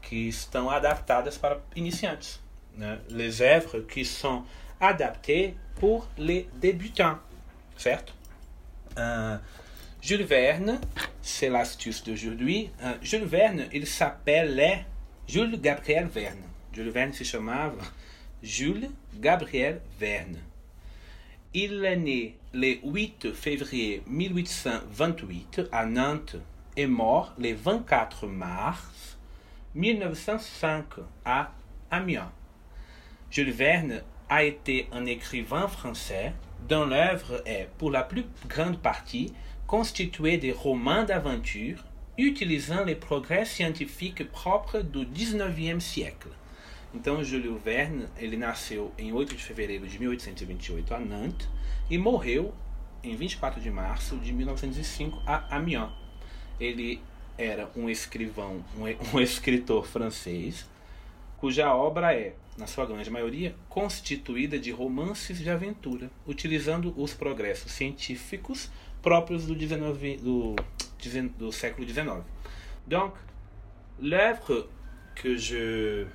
que 0.00 0.28
estão 0.28 0.70
adaptadas 0.70 1.36
para 1.36 1.58
iniciantes. 1.74 2.40
Né? 2.76 3.00
Les 3.08 3.40
œuvres 3.40 3.84
qui 3.86 4.04
sont 4.04 4.44
adaptées 4.78 5.56
pour 5.80 6.06
les 6.16 6.46
débutants, 6.54 7.18
certo? 7.76 8.14
Uh, 8.92 9.40
Jules 10.02 10.24
Verne, 10.24 10.80
c'est 11.20 11.50
l'astuce 11.50 12.02
d'aujourd'hui. 12.02 12.70
Uh, 12.82 12.94
Jules 13.02 13.26
Verne, 13.26 13.66
il 13.70 13.86
s'appelle 13.86 14.86
Jules 15.28 15.60
Gabriel 15.60 16.06
Verne. 16.06 16.42
Jules 16.72 16.88
Verne 16.88 17.12
se 17.12 17.22
chamava 17.22 17.74
Jules 18.42 18.88
Gabriel 19.20 19.82
Verne. 20.00 20.38
Il 21.52 21.84
est 21.84 21.96
né 21.96 22.38
le 22.54 22.76
8 22.82 23.34
février 23.34 24.02
1828 24.06 25.68
à 25.70 25.84
Nantes 25.84 26.36
et 26.78 26.86
mort 26.86 27.34
le 27.38 27.52
24 27.52 28.26
mars 28.26 29.18
1905 29.74 30.84
à 31.26 31.52
Amiens. 31.90 32.32
Jules 33.30 33.52
Verne 33.52 34.02
a 34.30 34.44
été 34.44 34.88
un 34.92 35.04
écrivain 35.04 35.68
français 35.68 36.32
dont 36.68 36.86
l'œuvre 36.86 37.42
est, 37.44 37.68
pour 37.76 37.90
la 37.90 38.02
plus 38.02 38.24
grande 38.48 38.78
partie, 38.78 39.32
constituée 39.70 40.36
de 40.36 40.50
romans 40.50 41.04
d'aventure 41.04 41.84
utilisant 42.18 42.82
les 42.82 42.96
progrès 42.96 43.44
scientifiques 43.44 44.24
propres 44.24 44.82
do 44.82 45.06
19e 45.06 45.78
século. 45.78 46.34
Então, 46.92 47.22
Júlio 47.22 47.56
Verne, 47.56 48.06
ele 48.18 48.36
nasceu 48.36 48.92
em 48.98 49.12
8 49.12 49.36
de 49.36 49.44
fevereiro 49.44 49.86
de 49.86 49.96
1828 49.96 50.92
a 50.92 50.98
Nantes 50.98 51.48
e 51.88 51.96
morreu 51.96 52.52
em 53.04 53.14
24 53.14 53.60
de 53.60 53.70
março 53.70 54.16
de 54.16 54.32
1905 54.32 55.22
a 55.24 55.54
Amiens. 55.54 55.92
Ele 56.58 57.00
era 57.38 57.70
um 57.76 57.88
escrivão, 57.88 58.64
um, 58.76 58.82
um 59.16 59.20
escritor 59.20 59.86
francês, 59.86 60.66
cuja 61.36 61.72
obra 61.72 62.12
é, 62.12 62.34
na 62.58 62.66
sua 62.66 62.86
grande 62.86 63.08
maioria, 63.08 63.54
constituída 63.68 64.58
de 64.58 64.72
romances 64.72 65.38
de 65.38 65.48
aventura, 65.48 66.10
utilizando 66.26 66.92
os 67.00 67.14
progressos 67.14 67.70
científicos 67.70 68.68
próprios 69.02 69.46
do, 69.46 69.54
19, 69.54 70.16
do, 70.18 70.56
do 71.38 71.52
século 71.52 71.86
XIX. 71.86 72.22
Donc, 72.86 73.14
l'œuvre 74.00 74.68
que 75.14 75.36
je 75.36 76.06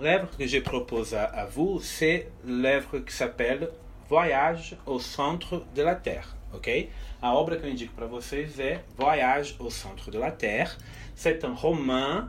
l'œuvre 0.00 0.28
que 0.36 0.46
je 0.46 0.58
propose 0.58 1.14
à, 1.14 1.24
à 1.24 1.46
vous, 1.46 1.80
c'est 1.80 2.28
l'œuvre 2.46 2.98
qui 2.98 3.12
s'appelle 3.12 3.70
Voyage 4.08 4.76
au 4.86 5.00
centre 5.00 5.64
de 5.74 5.82
la 5.82 5.96
Terre, 5.96 6.36
ok? 6.54 6.88
A 7.20 7.34
obra 7.34 7.56
que 7.56 7.66
eu 7.66 7.70
indico 7.70 7.92
para 7.94 8.06
vocês 8.06 8.60
é 8.60 8.84
Voyage 8.96 9.56
au 9.58 9.70
centre 9.70 10.10
de 10.10 10.18
la 10.18 10.30
Terre. 10.30 10.76
C'est 11.14 11.44
un 11.44 11.54
roman, 11.54 12.28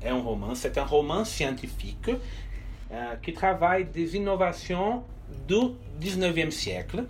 é 0.00 0.12
um 0.12 0.20
roman, 0.20 0.54
c'est 0.54 0.78
un 0.78 0.84
roman 0.84 1.24
scientifique 1.24 2.08
uh, 2.08 3.16
qui 3.22 3.32
travaille 3.32 3.84
des 3.84 4.16
innovations 4.16 5.04
du 5.46 5.76
19e 6.00 6.50
siècle 6.50 7.04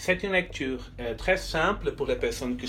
C'est 0.00 0.22
une 0.22 0.30
lecture 0.30 0.78
euh, 1.00 1.14
très 1.16 1.36
simple 1.36 1.90
pour 1.90 2.06
les 2.06 2.14
personnes 2.14 2.56
qui 2.56 2.66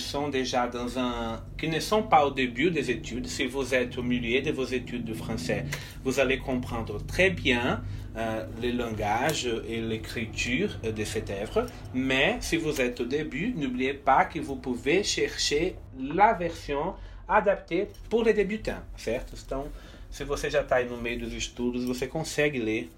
ne 1.67 1.79
sont 1.79 2.03
pas 2.03 2.25
au 2.25 2.31
début 2.31 2.71
des 2.71 2.89
études. 2.89 3.27
Si 3.27 3.45
vous 3.45 3.75
êtes 3.75 3.99
au 3.99 4.01
milieu 4.01 4.41
de 4.41 4.51
vos 4.51 4.65
études 4.65 5.05
de 5.05 5.13
français, 5.13 5.65
vous 6.03 6.19
allez 6.19 6.39
comprendre 6.39 6.97
très 7.05 7.29
bien 7.29 7.83
euh, 8.17 8.43
le 8.59 8.71
langage 8.71 9.47
et 9.67 9.79
l'écriture 9.79 10.71
de 10.81 11.03
cette 11.03 11.29
œuvre. 11.29 11.67
Mais 11.93 12.37
si 12.41 12.57
vous 12.57 12.81
êtes 12.81 12.99
au 12.99 13.05
début, 13.05 13.53
n'oubliez 13.55 13.93
pas 13.93 14.25
que 14.25 14.39
vous 14.39 14.55
pouvez 14.55 15.03
chercher 15.03 15.75
la 15.99 16.33
version 16.33 16.95
adaptée 17.27 17.89
pour 18.09 18.23
les 18.23 18.33
débutants, 18.33 18.81
certo? 18.97 19.35
Então, 19.45 19.67
se 20.09 20.23
você 20.23 20.49
já 20.49 20.61
está 20.61 20.77
aí 20.77 20.89
no 20.89 20.97
meio 20.97 21.19
dos 21.19 21.33
estudos, 21.33 21.85
você 21.85 22.07
consegue 22.07 22.57
ler 22.57 22.89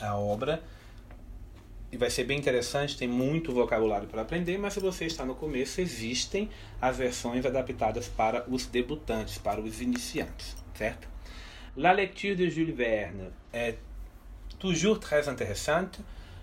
a 0.00 0.16
e 1.94 1.96
vai 1.96 2.10
ser 2.10 2.24
bem 2.24 2.36
interessante, 2.36 2.98
tem 2.98 3.06
muito 3.06 3.52
vocabulário 3.52 4.08
para 4.08 4.22
aprender, 4.22 4.58
mas 4.58 4.72
se 4.72 4.80
você 4.80 5.04
está 5.06 5.24
no 5.24 5.36
começo, 5.36 5.80
existem 5.80 6.50
as 6.82 6.96
versões 6.96 7.46
adaptadas 7.46 8.08
para 8.08 8.44
os 8.48 8.66
debutantes, 8.66 9.38
para 9.38 9.60
os 9.60 9.80
iniciantes, 9.80 10.56
certo? 10.74 11.06
La 11.76 11.92
lecture 11.92 12.34
de 12.34 12.50
Jules 12.50 12.74
Verne 12.74 13.30
est 13.52 13.78
toujours 14.58 14.98
très 14.98 15.28
intéressante. 15.28 16.00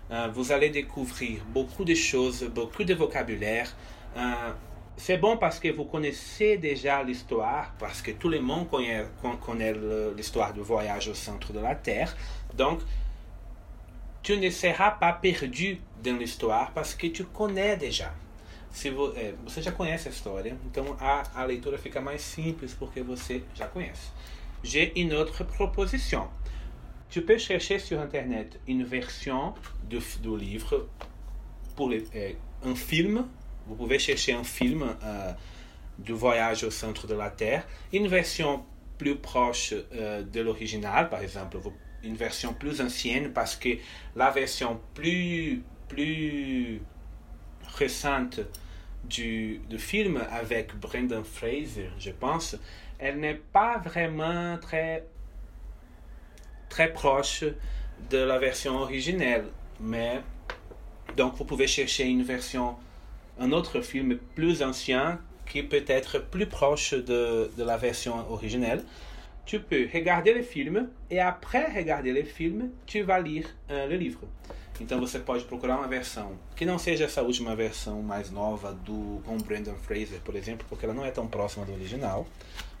Uh, 0.08 0.32
vous 0.32 0.52
allez 0.52 0.70
découvrir 0.70 1.44
beaucoup 1.44 1.84
de 1.84 1.94
choses, 1.94 2.42
beaucoup 2.44 2.84
de 2.84 2.94
vocabulaire. 2.94 3.70
Uh, 4.16 4.54
c'est 4.96 5.18
bon 5.18 5.36
parce 5.36 5.58
que 5.58 5.68
vous 5.68 5.84
connaissez 5.84 6.56
déjà 6.56 7.02
l'histoire, 7.02 7.74
parce 7.78 8.00
que 8.00 8.12
tout 8.12 8.30
le 8.30 8.40
monde 8.40 8.70
connaît, 8.70 9.04
connaît 9.44 9.74
l'histoire 10.16 10.54
du 10.54 10.60
voyage 10.60 11.08
au 11.08 11.14
centre 11.14 11.52
de 11.52 11.60
la 11.60 11.74
Terre. 11.74 12.16
Donc, 12.54 12.80
tu 14.22 14.36
ne 14.36 14.50
seras 14.50 14.92
pas 14.92 15.12
perdu 15.12 15.78
dans 16.02 16.16
l'histoire 16.16 16.72
parce 16.72 16.94
que 16.94 17.08
tu 17.08 17.24
connais 17.24 17.76
déjà. 17.76 18.12
Se 18.72 18.90
vo, 18.90 19.12
é, 19.14 19.34
você 19.44 19.60
já 19.60 19.70
conhece 19.70 20.08
a 20.08 20.10
história, 20.10 20.56
então 20.64 20.96
a, 20.98 21.24
a 21.34 21.44
leitura 21.44 21.76
fica 21.76 22.00
mais 22.00 22.22
simples 22.22 22.72
porque 22.72 23.02
você 23.02 23.42
já 23.54 23.66
conhece. 23.66 24.10
J'ai 24.62 24.92
une 24.96 25.12
autre 25.14 25.44
proposition. 25.44 26.28
Tu 27.10 27.20
peux 27.20 27.38
chercher 27.38 27.78
sur 27.78 28.00
Internet 28.00 28.58
une 28.66 28.84
version 28.84 29.54
du, 29.82 29.98
du 29.98 30.36
livre 30.38 30.88
pour 31.76 31.90
les, 31.90 32.06
é, 32.14 32.36
un 32.64 32.74
film. 32.74 33.28
Vous 33.66 33.74
pouvez 33.76 33.98
chercher 33.98 34.32
un 34.32 34.44
film 34.44 34.82
uh, 34.82 35.34
du 35.98 36.12
voyage 36.14 36.64
au 36.64 36.70
centre 36.70 37.06
de 37.06 37.14
la 37.14 37.30
Terre. 37.30 37.66
Une 37.92 38.08
version 38.08 38.64
plus 38.96 39.16
proche 39.16 39.72
uh, 39.72 40.24
de 40.24 40.40
l'original, 40.40 41.10
par 41.10 41.20
exemple, 41.20 41.58
vous 41.58 41.74
une 42.04 42.16
version 42.16 42.52
plus 42.52 42.80
ancienne 42.80 43.32
parce 43.32 43.56
que 43.56 43.70
la 44.16 44.30
version 44.30 44.80
plus, 44.94 45.62
plus 45.88 46.80
récente 47.76 48.40
du, 49.04 49.60
du 49.68 49.78
film 49.78 50.22
avec 50.30 50.74
Brendan 50.76 51.24
Fraser, 51.24 51.90
je 51.98 52.10
pense, 52.10 52.56
elle 52.98 53.18
n'est 53.18 53.40
pas 53.52 53.78
vraiment 53.78 54.58
très, 54.58 55.04
très 56.68 56.92
proche 56.92 57.44
de 58.10 58.18
la 58.18 58.38
version 58.38 58.76
originelle. 58.76 59.46
Mais 59.80 60.20
donc 61.16 61.34
vous 61.36 61.44
pouvez 61.44 61.66
chercher 61.66 62.04
une 62.04 62.22
version, 62.22 62.76
un 63.38 63.52
autre 63.52 63.80
film 63.80 64.18
plus 64.34 64.62
ancien 64.62 65.20
qui 65.46 65.62
peut 65.62 65.84
être 65.86 66.18
plus 66.18 66.46
proche 66.46 66.94
de, 66.94 67.50
de 67.56 67.64
la 67.64 67.76
version 67.76 68.30
originelle. 68.30 68.84
Tu 69.44 69.60
peux 69.60 69.88
regarder 69.92 70.34
le 70.34 70.42
film 70.42 70.88
e 71.10 71.18
après 71.18 71.66
regarder 71.66 72.12
le 72.12 72.24
film, 72.24 72.70
tu 72.86 73.02
vas 73.02 73.20
lire 73.20 73.48
le 73.68 73.96
livre. 73.96 74.28
Então 74.80 74.98
você 74.98 75.18
pode 75.18 75.44
procurar 75.44 75.78
uma 75.78 75.86
versão 75.86 76.38
que 76.56 76.64
não 76.64 76.78
seja 76.78 77.04
essa 77.04 77.22
última 77.22 77.54
versão 77.54 78.02
mais 78.02 78.30
nova 78.30 78.72
do 78.72 79.20
com 79.24 79.36
Brandon 79.38 79.76
Fraser, 79.76 80.20
por 80.24 80.34
exemplo, 80.34 80.66
porque 80.68 80.84
ela 80.84 80.94
não 80.94 81.04
é 81.04 81.10
tão 81.10 81.28
próxima 81.28 81.64
do 81.64 81.72
original. 81.72 82.26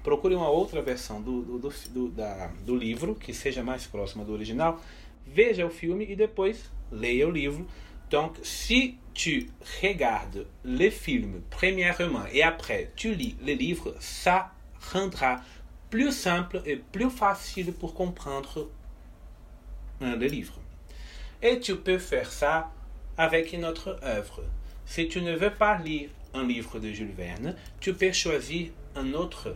Procure 0.02 0.34
uma 0.34 0.48
outra 0.48 0.82
versão 0.82 1.22
do, 1.22 1.42
do, 1.42 1.58
do, 1.58 1.72
do, 1.90 2.08
da, 2.08 2.48
do 2.64 2.74
livro 2.74 3.14
que 3.14 3.32
seja 3.32 3.62
mais 3.62 3.86
próxima 3.86 4.24
do 4.24 4.32
original. 4.32 4.80
Veja 5.24 5.64
o 5.64 5.70
filme 5.70 6.04
e 6.08 6.16
depois 6.16 6.70
leia 6.90 7.28
o 7.28 7.30
livro. 7.30 7.66
Donc, 8.10 8.44
si 8.44 8.98
tu 9.14 9.48
regardes 9.80 10.44
le 10.64 10.90
film 10.90 11.42
premièrement 11.50 12.26
et 12.32 12.42
après 12.42 12.90
tu 12.96 13.14
lis 13.14 13.36
le 13.40 13.54
livre, 13.54 13.94
ça 14.00 14.52
rendra 14.92 15.42
plus 15.92 16.10
simple 16.10 16.62
et 16.64 16.76
plus 16.76 17.10
facile 17.10 17.70
pour 17.74 17.92
comprendre 17.92 18.70
euh, 20.00 20.16
le 20.16 20.26
livre. 20.26 20.54
Et 21.42 21.60
tu 21.60 21.76
peux 21.76 21.98
faire 21.98 22.32
ça 22.32 22.70
avec 23.18 23.52
une 23.52 23.66
autre 23.66 24.00
œuvre. 24.02 24.42
Si 24.86 25.06
tu 25.06 25.20
ne 25.20 25.36
veux 25.36 25.50
pas 25.50 25.76
lire 25.76 26.08
un 26.32 26.46
livre 26.46 26.78
de 26.78 26.90
Jules 26.90 27.12
Verne, 27.14 27.54
tu 27.78 27.92
peux 27.92 28.10
choisir 28.10 28.70
un 28.96 29.12
autre, 29.12 29.54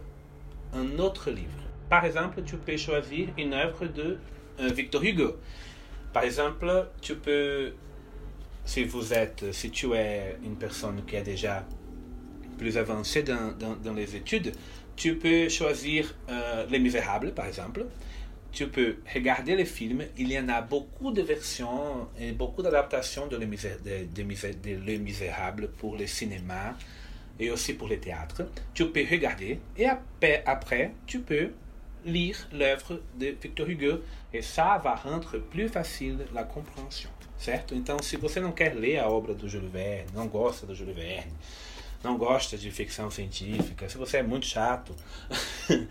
un 0.74 0.98
autre 0.98 1.30
livre. 1.30 1.62
Par 1.88 2.04
exemple, 2.04 2.42
tu 2.44 2.58
peux 2.58 2.76
choisir 2.76 3.28
une 3.38 3.54
œuvre 3.54 3.86
de 3.86 4.18
euh, 4.60 4.68
Victor 4.68 5.02
Hugo. 5.02 5.36
Par 6.12 6.24
exemple, 6.24 6.88
tu 7.00 7.14
peux, 7.14 7.72
si 8.66 8.84
vous 8.84 9.14
êtes, 9.14 9.54
si 9.54 9.70
tu 9.70 9.94
es 9.94 10.36
une 10.44 10.56
personne 10.56 11.02
qui 11.06 11.16
est 11.16 11.22
déjà 11.22 11.64
plus 12.58 12.76
avancée 12.76 13.22
dans, 13.22 13.54
dans 13.82 13.94
les 13.94 14.16
études, 14.16 14.52
tu 14.96 15.16
peux 15.16 15.48
choisir 15.48 16.14
euh, 16.28 16.66
Les 16.70 16.78
Misérables, 16.78 17.32
par 17.32 17.46
exemple. 17.46 17.86
Tu 18.50 18.68
peux 18.68 18.96
regarder 19.14 19.54
les 19.54 19.66
films. 19.66 20.04
Il 20.16 20.32
y 20.32 20.38
en 20.38 20.48
a 20.48 20.62
beaucoup 20.62 21.12
de 21.12 21.20
versions 21.20 22.08
et 22.18 22.32
beaucoup 22.32 22.62
d'adaptations 22.62 23.26
de, 23.26 23.36
de, 23.36 24.76
Les 24.86 24.98
Misérables 24.98 25.68
pour 25.68 25.96
le 25.96 26.06
cinéma 26.06 26.74
et 27.38 27.50
aussi 27.50 27.74
pour 27.74 27.88
le 27.88 28.00
théâtre. 28.00 28.48
Tu 28.72 28.86
peux 28.86 29.04
regarder 29.10 29.60
et 29.76 29.86
après, 29.86 30.42
après 30.46 30.92
tu 31.06 31.20
peux 31.20 31.50
lire 32.06 32.48
l'œuvre 32.52 33.00
de 33.18 33.36
Victor 33.40 33.68
Hugo 33.68 34.00
et 34.32 34.40
ça 34.40 34.80
va 34.82 34.94
rendre 34.94 35.38
plus 35.38 35.68
facile 35.68 36.18
la 36.32 36.44
compréhension, 36.44 37.10
certo? 37.36 37.74
Então, 37.74 38.00
se 38.00 38.16
você 38.16 38.40
não 38.40 38.52
quer 38.52 38.74
ler 38.74 38.98
a 38.98 39.08
obra 39.08 39.34
do 39.34 39.48
Júlio 39.48 39.68
Verne, 39.68 40.08
não 40.14 40.28
gosta 40.28 40.66
do 40.66 40.74
Júlio 40.74 40.94
Verne, 40.94 41.32
não 42.02 42.16
gosta 42.16 42.56
de 42.56 42.70
ficção 42.70 43.10
científica, 43.10 43.88
se 43.88 43.96
você 43.96 44.18
é 44.18 44.22
muito 44.22 44.46
chato, 44.46 44.94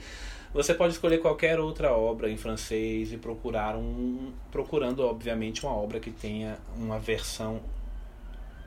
você 0.53 0.73
pode 0.73 0.93
escolher 0.93 1.19
qualquer 1.19 1.59
outra 1.59 1.91
obra 1.91 2.29
em 2.29 2.37
francês 2.37 3.11
e 3.11 3.17
procurar 3.17 3.75
um, 3.75 4.31
procurando 4.51 5.03
obviamente 5.03 5.65
uma 5.65 5.75
obra 5.75 5.99
que 5.99 6.11
tenha 6.11 6.57
uma 6.75 6.99
versão 6.99 7.61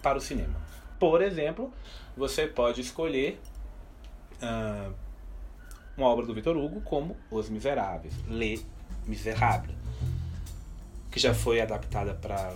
para 0.03 0.19
o 0.19 0.21
cinema. 0.21 0.61
Por 0.99 1.23
exemplo, 1.23 1.73
você 2.17 2.47
pode 2.47 2.81
escolher 2.81 3.41
uh, 4.43 4.93
uma 5.97 6.09
obra 6.09 6.27
do 6.27 6.35
Victor 6.35 6.57
Hugo 6.57 6.81
como 6.83 7.17
Os 7.31 7.49
Miseráveis, 7.49 8.15
Les 8.29 8.65
Misérables, 9.07 9.75
que 11.11 11.19
já 11.19 11.35
foi 11.35 11.61
adaptada 11.61 12.15
para 12.15 12.53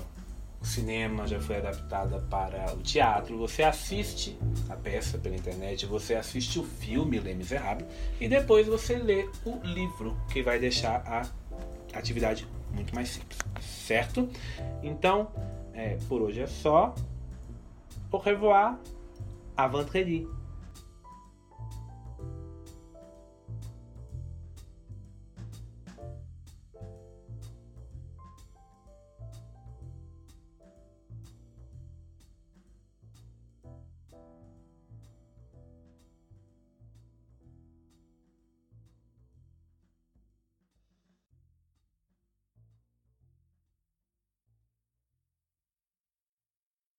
o 0.62 0.64
cinema, 0.64 1.26
já 1.26 1.40
foi 1.40 1.56
adaptada 1.56 2.20
para 2.30 2.72
o 2.74 2.78
teatro. 2.78 3.36
Você 3.38 3.64
assiste 3.64 4.38
a 4.70 4.76
peça 4.76 5.18
pela 5.18 5.34
internet, 5.34 5.84
você 5.86 6.14
assiste 6.14 6.58
o 6.58 6.62
filme 6.62 7.18
Les 7.18 7.36
Miserables 7.36 7.86
e 8.20 8.28
depois 8.28 8.66
você 8.68 8.96
lê 8.96 9.28
o 9.44 9.58
livro, 9.64 10.16
que 10.32 10.42
vai 10.42 10.58
deixar 10.60 11.02
a 11.04 11.98
atividade 11.98 12.46
muito 12.72 12.94
mais 12.94 13.08
simples, 13.08 13.38
certo? 13.60 14.28
Então, 14.82 15.28
é, 15.74 15.98
por 16.08 16.22
hoje 16.22 16.40
é 16.40 16.46
só. 16.46 16.94
Au 18.10 18.20
revoir, 18.20 18.78
à 19.56 19.66
vendredi. 19.66 20.26